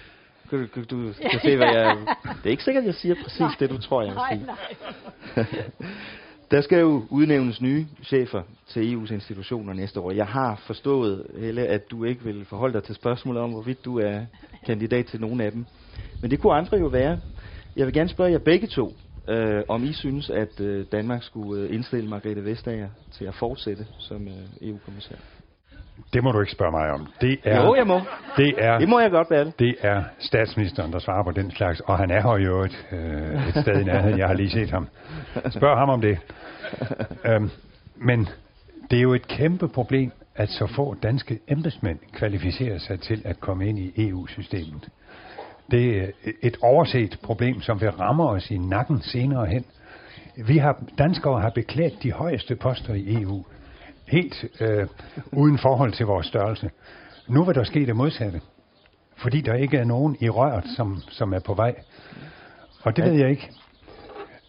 Du, 0.52 0.68
kan 0.74 0.84
du 0.84 1.14
kan 1.32 1.40
se, 1.42 1.56
hvad 1.56 1.68
jeg... 1.68 1.98
Det 2.44 2.46
er 2.46 2.50
ikke 2.50 2.64
sikkert, 2.64 2.86
jeg 2.86 2.96
siger 2.96 3.16
præcis 3.24 3.40
Nej. 3.40 3.56
det, 3.60 3.70
du 3.70 3.78
tror, 3.78 4.02
jeg 4.02 4.12
vil 4.12 4.22
sige. 4.30 4.46
nej. 4.46 5.46
Der 6.52 6.62
skal 6.62 6.80
jo 6.80 7.06
udnævnes 7.10 7.62
nye 7.62 7.86
chefer 8.04 8.42
til 8.68 8.96
EU's 8.96 9.14
institutioner 9.14 9.74
næste 9.74 10.00
år. 10.00 10.12
Jeg 10.12 10.26
har 10.26 10.62
forstået, 10.68 11.26
Helle, 11.40 11.68
at 11.68 11.92
du 11.92 12.04
ikke 12.04 12.24
vil 12.24 12.46
forholde 12.46 12.74
dig 12.74 12.84
til 12.84 12.96
spørgsmålet 12.96 13.42
om, 13.44 13.52
hvorvidt 13.52 13.86
du 13.86 14.00
er 14.00 14.22
kandidat 14.66 15.06
til 15.06 15.22
nogen 15.22 15.42
af 15.42 15.52
dem. 15.52 15.66
Men 16.22 16.32
det 16.32 16.40
kunne 16.40 16.54
andre 16.54 16.78
jo 16.78 16.88
være. 16.88 17.20
Jeg 17.76 17.86
vil 17.86 17.94
gerne 17.94 18.10
spørge 18.10 18.32
jer 18.32 18.38
begge 18.38 18.68
to, 18.68 18.94
øh, 19.28 19.64
om 19.68 19.84
I 19.84 19.94
synes, 19.94 20.30
at 20.30 20.60
øh, 20.60 20.86
Danmark 20.92 21.24
skulle 21.24 21.62
øh, 21.62 21.74
indstille 21.74 22.10
Margrethe 22.10 22.46
Vestager 22.46 22.90
til 23.12 23.26
at 23.26 23.36
fortsætte 23.36 23.86
som 24.00 24.28
øh, 24.28 24.70
EU-kommissær. 24.70 25.16
Det 26.14 26.24
må 26.24 26.32
du 26.32 26.40
ikke 26.40 26.52
spørge 26.52 26.72
mig 26.72 26.92
om. 26.92 27.08
Det 27.22 27.40
er, 27.44 27.66
Jo, 27.66 27.76
jeg 27.76 27.88
må. 27.88 28.02
Det 28.38 28.54
er, 28.58 28.80
Det 28.80 28.90
må 28.90 29.00
jeg 29.00 29.12
godt, 29.12 29.28
Bertel. 29.28 29.54
Det 29.60 29.76
er 29.82 30.04
statsministeren, 30.20 30.94
der 30.94 31.00
svarer 31.00 31.24
på 31.24 31.32
den 31.32 31.52
slags, 31.52 31.80
og 31.80 31.98
han 31.98 32.12
er 32.12 32.22
her 32.22 32.38
jo 32.38 32.62
et, 32.64 32.86
øh, 32.92 33.48
et 33.48 33.56
sted 33.62 33.82
i 33.82 33.84
nærheden. 33.84 34.20
Jeg 34.20 34.28
har 34.28 34.34
lige 34.34 34.50
set 34.50 34.72
ham. 34.72 34.88
Spørg 35.50 35.78
ham 35.78 35.90
om 35.90 36.02
det. 36.02 36.18
Øhm, 37.26 37.50
men 37.96 38.28
det 38.92 38.98
er 38.98 39.02
jo 39.02 39.14
et 39.14 39.28
kæmpe 39.28 39.68
problem, 39.68 40.12
at 40.36 40.50
så 40.50 40.68
få 40.68 40.96
danske 41.04 41.40
embedsmænd 41.48 42.00
kvalificerer 42.14 42.78
sig 42.78 43.00
til 43.00 43.22
at 43.26 43.40
komme 43.40 43.68
ind 43.68 43.80
i 43.80 44.10
EU-systemet. 44.10 44.90
Det 45.72 45.98
er 45.98 46.08
et 46.44 46.58
overset 46.62 47.20
problem, 47.24 47.62
som 47.62 47.82
vil 47.82 47.92
ramme 47.92 48.30
os 48.30 48.52
i 48.52 48.58
nakken 48.58 49.02
senere 49.02 49.46
hen. 49.46 49.66
Vi 50.48 50.58
har, 50.58 50.84
danskere 50.98 51.42
har 51.42 51.50
beklædt 51.50 52.04
de 52.04 52.12
højeste 52.12 52.56
poster 52.56 52.94
i 52.94 53.22
EU, 53.22 53.46
helt 54.08 54.46
øh, 54.62 54.88
uden 55.32 55.58
forhold 55.58 55.92
til 55.92 56.06
vores 56.06 56.28
størrelse. 56.28 56.70
Nu 57.28 57.44
vil 57.44 57.56
der 57.56 57.64
ske 57.64 57.86
det 57.86 57.96
modsatte, 57.96 58.42
fordi 59.18 59.42
der 59.42 59.54
ikke 59.54 59.78
er 59.78 59.84
nogen 59.84 60.18
i 60.22 60.30
røret, 60.30 60.64
som, 60.76 60.98
som 61.10 61.34
er 61.34 61.40
på 61.40 61.54
vej. 61.54 61.76
Og 62.84 62.96
det 62.98 63.04
ved 63.06 63.14
jeg 63.14 63.30
ikke. 63.30 63.50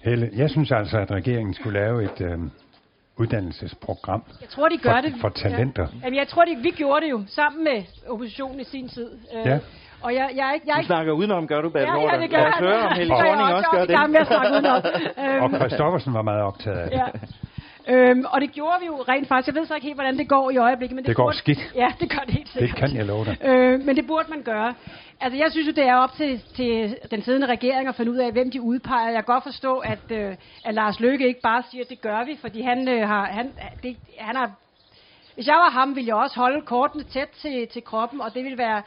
Helle, 0.04 0.30
jeg 0.36 0.50
synes 0.50 0.72
altså, 0.72 0.98
at 0.98 1.10
regeringen 1.10 1.54
skulle 1.54 1.80
lave 1.80 2.04
et 2.04 2.20
øh, 2.20 2.38
uddannelsesprogram 3.16 4.22
Jeg 4.40 4.48
tror, 4.48 4.68
de 4.68 4.78
gør 4.78 4.90
for, 4.92 5.00
det. 5.00 5.14
for 5.20 5.28
talenter. 5.28 5.82
Ja. 5.92 5.98
Jamen, 6.04 6.18
jeg 6.18 6.28
tror, 6.28 6.44
de, 6.44 6.56
vi 6.62 6.70
gjorde 6.70 7.04
det 7.04 7.10
jo 7.10 7.22
sammen 7.26 7.64
med 7.64 7.82
oppositionen 8.08 8.60
i 8.60 8.64
sin 8.64 8.88
tid. 8.88 9.10
Øh, 9.34 9.46
Ja. 9.46 9.58
Og 10.02 10.14
jeg, 10.14 10.30
jeg, 10.36 10.48
er 10.48 10.52
ikke- 10.54 10.66
jeg, 10.68 10.74
er 10.76 10.80
Du 10.80 10.86
snakker 10.86 11.12
udenom, 11.12 11.46
gør 11.46 11.60
du, 11.60 11.68
Bertel? 11.70 11.88
Ja, 11.88 12.14
ja, 12.14 12.20
det 12.22 12.30
gør 12.30 12.36
Lad 12.38 12.46
os 12.48 12.58
høre, 12.58 12.82
om 12.86 12.92
Helle 12.96 13.14
jeg 13.16 13.24
Thorning 13.24 13.54
også 13.54 13.68
gør 13.72 13.80
det. 13.80 13.88
gang 13.88 14.10
med 14.10 14.20
at 14.20 14.26
snakke 14.26 14.52
udenom. 14.52 14.82
Og 15.42 15.48
Øhm, 15.50 15.54
Christoffersen 15.54 16.14
var 16.14 16.22
meget 16.22 16.42
optaget 16.42 16.76
af 16.78 16.90
det. 16.90 16.96
Ja. 16.98 17.06
Øhm, 17.88 18.24
og 18.32 18.40
det 18.40 18.52
gjorde 18.52 18.76
vi 18.80 18.86
jo 18.86 19.04
rent 19.08 19.28
faktisk. 19.28 19.46
Jeg 19.46 19.54
ved 19.60 19.66
så 19.66 19.74
ikke 19.74 19.84
helt, 19.86 19.96
hvordan 19.96 20.18
det 20.18 20.28
går 20.28 20.50
i 20.50 20.56
øjeblikket. 20.56 20.94
Men 20.94 21.04
det, 21.04 21.08
Det 21.08 21.16
går 21.16 21.24
burde, 21.24 21.36
skidt. 21.38 21.72
Ja, 21.74 21.88
det 22.00 22.10
gør 22.10 22.18
det 22.18 22.34
helt 22.34 22.46
Det 22.46 22.52
sikkert. 22.52 22.78
kan 22.78 22.96
jeg 22.96 23.06
love 23.06 23.24
dig. 23.24 23.36
Øh, 23.44 23.80
men 23.86 23.96
det 23.96 24.06
burde 24.06 24.30
man 24.30 24.42
gøre. 24.42 24.74
Altså, 25.20 25.38
jeg 25.38 25.50
synes 25.50 25.66
jo, 25.66 25.72
det 25.72 25.84
er 25.84 25.94
op 25.96 26.12
til, 26.12 26.42
til 26.56 26.96
den 27.10 27.22
siddende 27.22 27.46
regering 27.46 27.88
at 27.88 27.94
finde 27.94 28.10
ud 28.12 28.16
af, 28.16 28.32
hvem 28.32 28.50
de 28.50 28.62
udpeger. 28.62 29.04
Jeg 29.10 29.24
kan 29.24 29.34
godt 29.34 29.44
forstå, 29.44 29.78
at, 29.78 30.10
øh, 30.10 30.34
at 30.64 30.74
Lars 30.74 31.00
Løkke 31.00 31.28
ikke 31.28 31.40
bare 31.40 31.62
siger, 31.70 31.84
at 31.84 31.90
det 31.90 32.00
gør 32.00 32.24
vi, 32.24 32.36
fordi 32.40 32.60
han, 32.62 32.88
øh, 32.88 33.08
har, 33.08 33.26
han, 33.26 33.52
det, 33.82 33.96
han 34.18 34.36
har... 34.36 34.50
Hvis 35.34 35.46
jeg 35.46 35.54
var 35.56 35.70
ham, 35.70 35.96
ville 35.96 36.08
jeg 36.08 36.16
også 36.16 36.36
holde 36.40 36.60
kortene 36.62 37.04
tæt 37.04 37.28
til, 37.28 37.66
til 37.68 37.84
kroppen, 37.84 38.20
og 38.20 38.34
det 38.34 38.44
ville 38.44 38.58
være 38.58 38.82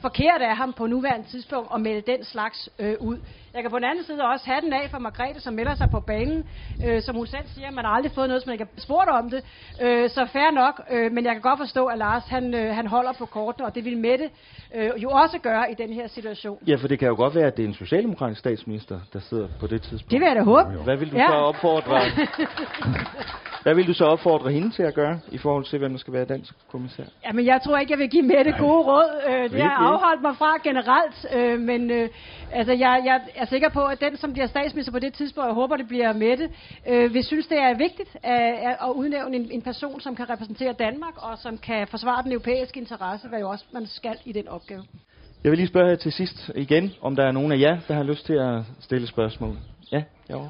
forkert 0.00 0.40
af 0.42 0.56
ham 0.56 0.72
på 0.72 0.86
nuværende 0.86 1.26
tidspunkt 1.26 1.68
at 1.74 1.80
melde 1.80 2.12
den 2.12 2.24
slags 2.24 2.68
øh, 2.78 2.94
ud. 3.00 3.18
Jeg 3.54 3.62
kan 3.62 3.70
på 3.70 3.76
den 3.78 3.84
anden 3.84 4.04
side 4.04 4.22
også 4.22 4.46
have 4.46 4.60
den 4.60 4.72
af 4.72 4.90
for 4.90 4.98
Margrethe, 4.98 5.40
som 5.40 5.54
melder 5.54 5.74
sig 5.74 5.90
på 5.90 6.00
banen. 6.00 6.44
Øh, 6.84 7.02
som 7.02 7.16
hun 7.16 7.26
selv 7.26 7.46
siger, 7.46 7.70
man 7.70 7.84
har 7.84 7.92
aldrig 7.92 8.12
fået 8.12 8.28
noget, 8.28 8.42
som 8.42 8.48
man 8.48 8.54
ikke 8.54 8.64
har 8.74 8.80
spurgt 8.80 9.08
om 9.08 9.30
det. 9.30 9.42
Øh, 9.82 10.10
så 10.10 10.26
fair 10.32 10.50
nok, 10.50 10.80
øh, 10.90 11.12
men 11.12 11.24
jeg 11.24 11.32
kan 11.32 11.40
godt 11.42 11.58
forstå, 11.58 11.86
at 11.86 11.98
Lars 11.98 12.22
han, 12.28 12.54
øh, 12.54 12.74
han 12.74 12.86
holder 12.86 13.12
på 13.18 13.26
kortene, 13.26 13.66
og 13.66 13.74
det 13.74 13.84
vil 13.84 13.98
Mette 13.98 14.30
øh, 14.74 14.90
jo 15.02 15.08
også 15.10 15.38
gøre 15.38 15.70
i 15.70 15.74
den 15.74 15.92
her 15.92 16.06
situation. 16.08 16.58
Ja, 16.66 16.74
for 16.76 16.88
det 16.88 16.98
kan 16.98 17.08
jo 17.08 17.14
godt 17.16 17.34
være, 17.34 17.46
at 17.46 17.56
det 17.56 17.64
er 17.64 17.68
en 17.68 17.74
socialdemokratisk 17.74 18.40
statsminister, 18.40 19.00
der 19.12 19.18
sidder 19.20 19.48
på 19.60 19.66
det 19.66 19.82
tidspunkt. 19.82 20.10
Det 20.10 20.20
vil 20.20 20.26
jeg 20.26 20.36
da 20.36 20.42
håbe. 20.42 20.82
Hvad 20.84 20.96
vil 20.96 21.12
du 21.12 21.16
Ja. 21.16 21.26
så 21.28 21.34
opfordre? 21.34 22.00
Hvad 23.64 23.74
vil 23.74 23.86
du 23.86 23.94
så 23.94 24.04
opfordre 24.04 24.50
hende 24.52 24.70
til 24.70 24.82
at 24.82 24.94
gøre 24.94 25.20
i 25.32 25.38
forhold 25.38 25.64
til, 25.64 25.78
hvem 25.78 25.90
der 25.90 25.98
skal 25.98 26.12
være 26.12 26.24
dansk 26.24 26.54
kommissær? 26.72 27.04
Jamen, 27.26 27.46
jeg 27.46 27.60
tror 27.64 27.78
ikke, 27.78 27.92
jeg 27.92 27.98
vil 27.98 28.10
give 28.10 28.22
Mette 28.22 28.52
gode 28.58 28.82
råd. 28.82 29.10
Øh, 29.28 29.50
det 29.50 29.62
har 29.62 29.70
jeg 29.70 29.78
afholdt 29.78 30.22
mig 30.22 30.36
fra 30.36 30.56
generelt. 30.64 31.26
Øh, 31.34 31.60
men 31.60 31.90
øh, 31.90 32.08
altså, 32.52 32.72
jeg, 32.72 33.02
jeg 33.04 33.20
er 33.44 33.48
sikker 33.48 33.68
på, 33.68 33.82
at 33.84 34.00
den, 34.00 34.16
som 34.16 34.32
bliver 34.32 34.46
statsminister 34.46 34.92
på 34.92 34.98
det 34.98 35.12
tidspunkt, 35.14 35.46
jeg 35.46 35.54
håber, 35.54 35.76
det 35.76 35.88
bliver 35.88 36.12
Mette, 36.12 36.48
øh, 36.88 37.14
vil 37.14 37.24
synes, 37.24 37.46
det 37.46 37.58
er 37.58 37.74
vigtigt 37.86 38.10
øh, 38.14 38.70
at, 38.70 38.76
at 38.86 38.90
udnævne 38.94 39.36
en, 39.36 39.50
en 39.50 39.62
person, 39.62 40.00
som 40.00 40.16
kan 40.16 40.30
repræsentere 40.30 40.72
Danmark, 40.72 41.14
og 41.16 41.38
som 41.38 41.58
kan 41.58 41.86
forsvare 41.88 42.22
den 42.22 42.32
europæiske 42.32 42.80
interesse, 42.80 43.28
hvad 43.28 43.40
jo 43.40 43.48
også 43.48 43.64
man 43.72 43.86
skal 43.86 44.16
i 44.24 44.32
den 44.32 44.48
opgave. 44.48 44.82
Jeg 45.44 45.50
vil 45.50 45.58
lige 45.58 45.68
spørge 45.68 45.88
her 45.88 45.96
til 45.96 46.12
sidst 46.12 46.50
igen, 46.54 46.92
om 47.00 47.16
der 47.16 47.26
er 47.26 47.32
nogen 47.32 47.52
af 47.52 47.58
jer, 47.58 47.76
der 47.88 47.94
har 47.94 48.02
lyst 48.02 48.26
til 48.26 48.34
at 48.34 48.62
stille 48.80 49.06
spørgsmål. 49.06 49.56
Ja, 49.92 50.02
jo 50.30 50.48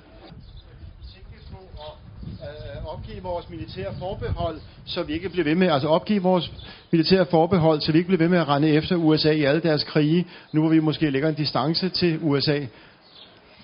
opgive 3.04 3.22
vores 3.22 3.50
militære 3.50 3.92
forbehold, 3.98 4.60
så 4.86 5.02
vi 5.02 5.12
ikke 5.12 5.28
bliver 5.28 5.44
ved 5.44 5.54
med, 5.54 5.68
altså 5.68 5.88
opgive 5.88 6.22
vores 6.22 6.52
militære 6.92 7.26
forbehold, 7.26 7.80
så 7.80 7.92
vi 7.92 7.98
ikke 7.98 8.06
bliver 8.06 8.18
ved 8.18 8.28
med 8.28 8.38
at 8.38 8.48
rende 8.48 8.68
efter 8.68 8.96
USA 8.96 9.30
i 9.30 9.44
alle 9.44 9.60
deres 9.60 9.84
krige, 9.84 10.26
nu 10.52 10.60
hvor 10.60 10.70
vi 10.70 10.80
måske 10.80 11.10
lægger 11.10 11.28
en 11.28 11.34
distance 11.34 11.88
til 11.88 12.18
USA. 12.22 12.60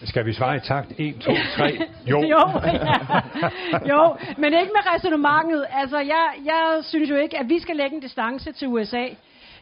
Skal 0.04 0.26
vi 0.26 0.32
svare 0.32 0.56
i 0.56 0.60
takt? 0.60 0.92
1, 0.98 1.14
2, 1.20 1.32
3. 1.56 1.78
Jo. 2.06 2.22
jo, 2.32 2.50
ja. 2.64 2.74
jo, 3.92 4.16
men 4.38 4.52
ikke 4.60 4.72
med 4.76 4.94
resonemanget. 4.94 5.66
Altså, 5.72 5.98
jeg, 5.98 6.26
jeg 6.44 6.78
synes 6.82 7.10
jo 7.10 7.16
ikke, 7.16 7.38
at 7.38 7.48
vi 7.48 7.58
skal 7.60 7.76
lægge 7.76 7.96
en 7.96 8.02
distance 8.02 8.52
til 8.52 8.68
USA. 8.68 9.04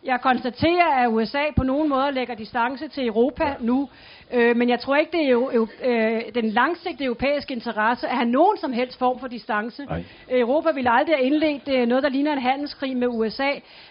Jeg 0.05 0.21
konstaterer, 0.23 0.89
at 1.03 1.09
USA 1.09 1.43
på 1.57 1.63
nogen 1.63 1.89
måde 1.89 2.13
lægger 2.13 2.35
distance 2.35 2.89
til 2.89 3.07
Europa 3.07 3.55
nu. 3.61 3.89
Øh, 4.33 4.57
men 4.57 4.69
jeg 4.69 4.81
tror 4.81 4.97
ikke, 4.97 5.13
det 5.13 5.25
er 5.25 5.31
jo, 5.31 5.51
jo 5.55 5.69
øh, 5.85 6.23
den 6.35 6.51
langsigtede 6.51 7.05
europæiske 7.05 7.55
interesse 7.55 8.09
at 8.09 8.17
have 8.17 8.29
nogen 8.29 8.57
som 8.57 8.73
helst 8.73 8.99
form 8.99 9.21
for 9.21 9.27
distance. 9.27 9.85
Nej. 9.85 10.03
Europa 10.31 10.71
vil 10.71 10.89
aldrig 10.91 11.17
have 11.17 11.27
indledt 11.27 11.69
øh, 11.69 11.87
noget, 11.87 12.05
der 12.05 12.09
ligner 12.11 12.33
en 12.33 12.43
handelskrig 12.43 12.97
med 12.97 13.09
USA. 13.09 13.51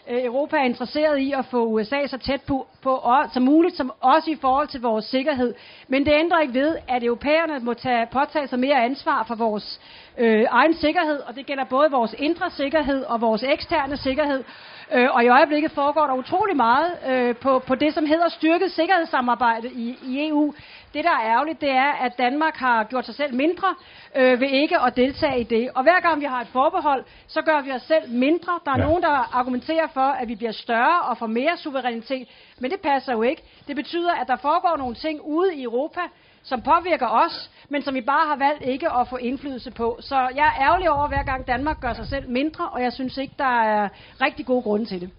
Øh, 0.10 0.26
Europa 0.26 0.58
er 0.58 0.64
interesseret 0.64 1.18
i 1.18 1.32
at 1.32 1.46
få 1.46 1.66
USA 1.66 2.08
så 2.08 2.18
tæt 2.18 2.42
på, 2.42 2.68
på 2.82 3.04
som 3.34 3.44
muligt, 3.44 3.76
som 3.76 3.92
også 4.02 4.32
i 4.32 4.38
forhold 4.42 4.68
til 4.68 4.82
vores 4.82 5.06
sikkerhed. 5.06 5.54
Men 5.88 6.06
det 6.06 6.14
ændrer 6.14 6.40
ikke 6.40 6.54
ved, 6.54 6.78
at 6.88 7.04
europæerne 7.04 7.60
må 7.66 7.74
tage, 7.74 8.08
påtage 8.12 8.48
sig 8.48 8.60
mere 8.60 8.84
ansvar 8.84 9.24
for 9.28 9.36
vores 9.36 9.80
øh, 10.18 10.46
egen 10.50 10.74
sikkerhed, 10.74 11.20
og 11.20 11.36
det 11.36 11.46
gælder 11.46 11.64
både 11.64 11.92
vores 11.92 12.16
indre 12.20 12.52
sikkerhed 12.52 13.04
og 13.04 13.22
vores 13.22 13.44
eksterne 13.44 13.98
sikkerhed. 13.98 14.44
Øh, 14.92 15.16
og 15.16 15.24
i 15.24 15.28
øjeblikket 15.28 15.72
foregår 15.72 16.08
der 16.08 16.14
utrolig 16.14 16.56
meget 16.56 16.92
øh, 17.08 17.36
på, 17.36 17.60
på 17.60 17.76
det, 17.76 17.94
som 17.94 18.06
hedder 18.06 18.30
styrket 18.30 18.72
sikkerhedssamarbejde 18.72 19.70
i, 19.70 19.98
i 20.04 20.28
EU. 20.28 20.54
Det, 20.94 21.04
der 21.04 21.10
er 21.10 21.32
ærgerligt, 21.34 21.62
det 21.62 21.70
er, 21.70 21.92
at 21.92 22.18
Danmark 22.18 22.56
har 22.56 22.84
gjort 22.84 23.06
sig 23.06 23.16
selv 23.16 23.34
mindre 23.36 23.76
øh, 24.16 24.42
ved 24.42 24.50
ikke 24.50 24.80
at 24.80 24.96
deltage 24.96 25.40
i 25.40 25.44
det. 25.44 25.70
Og 25.76 25.84
hver 25.84 26.00
gang 26.00 26.22
vi 26.22 26.26
har 26.26 26.42
et 26.42 26.48
forbehold, 26.48 27.04
så 27.28 27.42
gør 27.42 27.62
vi 27.62 27.72
os 27.72 27.82
selv 27.82 28.10
mindre. 28.10 28.60
Der 28.66 28.72
er 28.72 28.80
ja. 28.80 28.86
nogen, 28.86 29.04
der 29.04 29.36
argumenterer 29.38 29.88
for, 29.94 30.10
at 30.22 30.28
vi 30.28 30.36
bliver 30.36 30.52
større 30.52 31.02
og 31.02 31.18
får 31.18 31.28
mere 31.28 31.58
suverænitet. 31.58 32.28
Men 32.60 32.72
det 32.72 32.80
passer 32.82 33.14
jo 33.14 33.22
ikke. 33.22 33.44
Det 33.68 33.76
betyder, 33.76 34.12
at 34.12 34.28
der 34.28 34.36
foregår 34.36 34.78
nogle 34.78 34.96
ting 34.96 35.22
ude 35.22 35.56
i 35.56 35.64
Europa, 35.64 36.02
som 36.50 36.62
påvirker 36.62 37.08
os, 37.08 37.52
men 37.70 37.82
som 37.82 37.94
vi 37.94 38.02
bare 38.02 38.28
har 38.28 38.36
valgt 38.36 38.64
ikke 38.64 38.92
at 38.92 39.08
få 39.08 39.18
indflydelse 39.18 39.72
på. 39.72 39.98
Så 40.02 40.16
jeg 40.36 40.46
er 40.46 40.64
ærgerlig 40.64 40.90
over, 40.90 41.08
hver 41.08 41.24
gang 41.24 41.48
Danmark 41.48 41.80
gør 41.82 41.94
sig 41.94 42.08
selv 42.08 42.30
mindre, 42.30 42.70
og 42.70 42.82
jeg 42.82 42.94
synes 42.94 43.18
ikke, 43.18 43.34
der 43.38 43.62
er 43.62 43.90
rigtig 44.22 44.46
gode 44.46 44.62
grunde 44.62 44.86
til 44.86 45.02
det. 45.02 45.10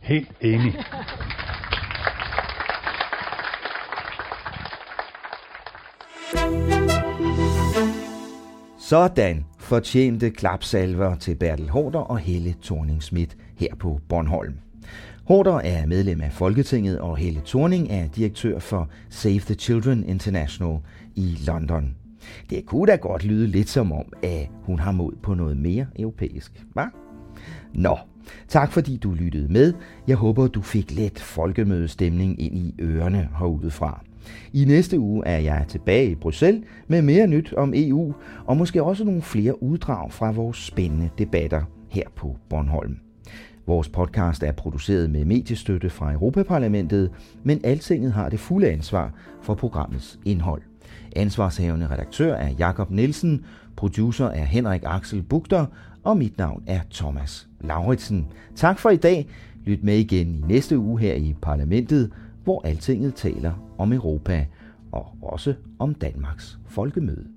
Helt 0.00 0.28
enig. 0.40 0.74
Sådan 8.78 9.46
fortjente 9.58 10.30
klapsalver 10.30 11.16
til 11.16 11.34
Bertel 11.34 11.70
Hårder 11.70 11.98
og 11.98 12.18
Helle 12.18 12.54
thorning 12.62 13.02
her 13.58 13.74
på 13.80 14.00
Bornholm. 14.08 14.65
Hårder 15.26 15.58
er 15.58 15.86
medlem 15.86 16.20
af 16.20 16.32
Folketinget, 16.32 16.98
og 16.98 17.16
Helle 17.16 17.42
Thorning 17.46 17.90
er 17.90 18.08
direktør 18.08 18.58
for 18.58 18.88
Save 19.10 19.38
the 19.38 19.54
Children 19.54 20.04
International 20.08 20.78
i 21.14 21.38
London. 21.46 21.96
Det 22.50 22.66
kunne 22.66 22.92
da 22.92 22.96
godt 22.96 23.24
lyde 23.24 23.46
lidt 23.46 23.68
som 23.68 23.92
om, 23.92 24.04
at 24.22 24.48
hun 24.62 24.78
har 24.78 24.92
mod 24.92 25.12
på 25.22 25.34
noget 25.34 25.56
mere 25.56 25.86
europæisk, 25.98 26.64
hva? 26.72 26.84
Nå, 27.74 27.98
tak 28.48 28.72
fordi 28.72 28.96
du 28.96 29.12
lyttede 29.12 29.52
med. 29.52 29.74
Jeg 30.08 30.16
håber, 30.16 30.46
du 30.46 30.62
fik 30.62 30.90
lidt 30.90 31.20
folkemødestemning 31.20 32.40
ind 32.40 32.58
i 32.58 32.74
ørerne 32.80 33.28
herudefra. 33.38 34.04
I 34.52 34.64
næste 34.64 34.98
uge 34.98 35.26
er 35.26 35.38
jeg 35.38 35.64
tilbage 35.68 36.10
i 36.10 36.14
Bruxelles 36.14 36.64
med 36.88 37.02
mere 37.02 37.26
nyt 37.26 37.52
om 37.52 37.72
EU, 37.76 38.14
og 38.44 38.56
måske 38.56 38.82
også 38.82 39.04
nogle 39.04 39.22
flere 39.22 39.62
uddrag 39.62 40.12
fra 40.12 40.30
vores 40.30 40.56
spændende 40.56 41.10
debatter 41.18 41.62
her 41.88 42.04
på 42.16 42.36
Bornholm. 42.50 42.96
Vores 43.66 43.88
podcast 43.88 44.42
er 44.42 44.52
produceret 44.52 45.10
med 45.10 45.24
mediestøtte 45.24 45.90
fra 45.90 46.12
Europaparlamentet, 46.12 47.10
men 47.42 47.60
Altinget 47.64 48.12
har 48.12 48.28
det 48.28 48.40
fulde 48.40 48.70
ansvar 48.70 49.12
for 49.42 49.54
programmets 49.54 50.18
indhold. 50.24 50.62
Ansvarshavende 51.16 51.86
redaktør 51.86 52.34
er 52.34 52.48
Jakob 52.48 52.90
Nielsen, 52.90 53.44
producer 53.76 54.26
er 54.26 54.44
Henrik 54.44 54.82
Axel 54.84 55.22
Bugter, 55.22 55.66
og 56.02 56.16
mit 56.16 56.38
navn 56.38 56.62
er 56.66 56.80
Thomas 56.90 57.48
Lauritsen. 57.60 58.26
Tak 58.56 58.78
for 58.78 58.90
i 58.90 58.96
dag. 58.96 59.28
Lyt 59.64 59.84
med 59.84 59.96
igen 59.96 60.34
i 60.34 60.40
næste 60.48 60.78
uge 60.78 61.00
her 61.00 61.14
i 61.14 61.34
Parlamentet, 61.42 62.12
hvor 62.44 62.66
Altinget 62.66 63.14
taler 63.14 63.52
om 63.78 63.92
Europa 63.92 64.46
og 64.92 65.06
også 65.22 65.54
om 65.78 65.94
Danmarks 65.94 66.58
folkemøde. 66.66 67.35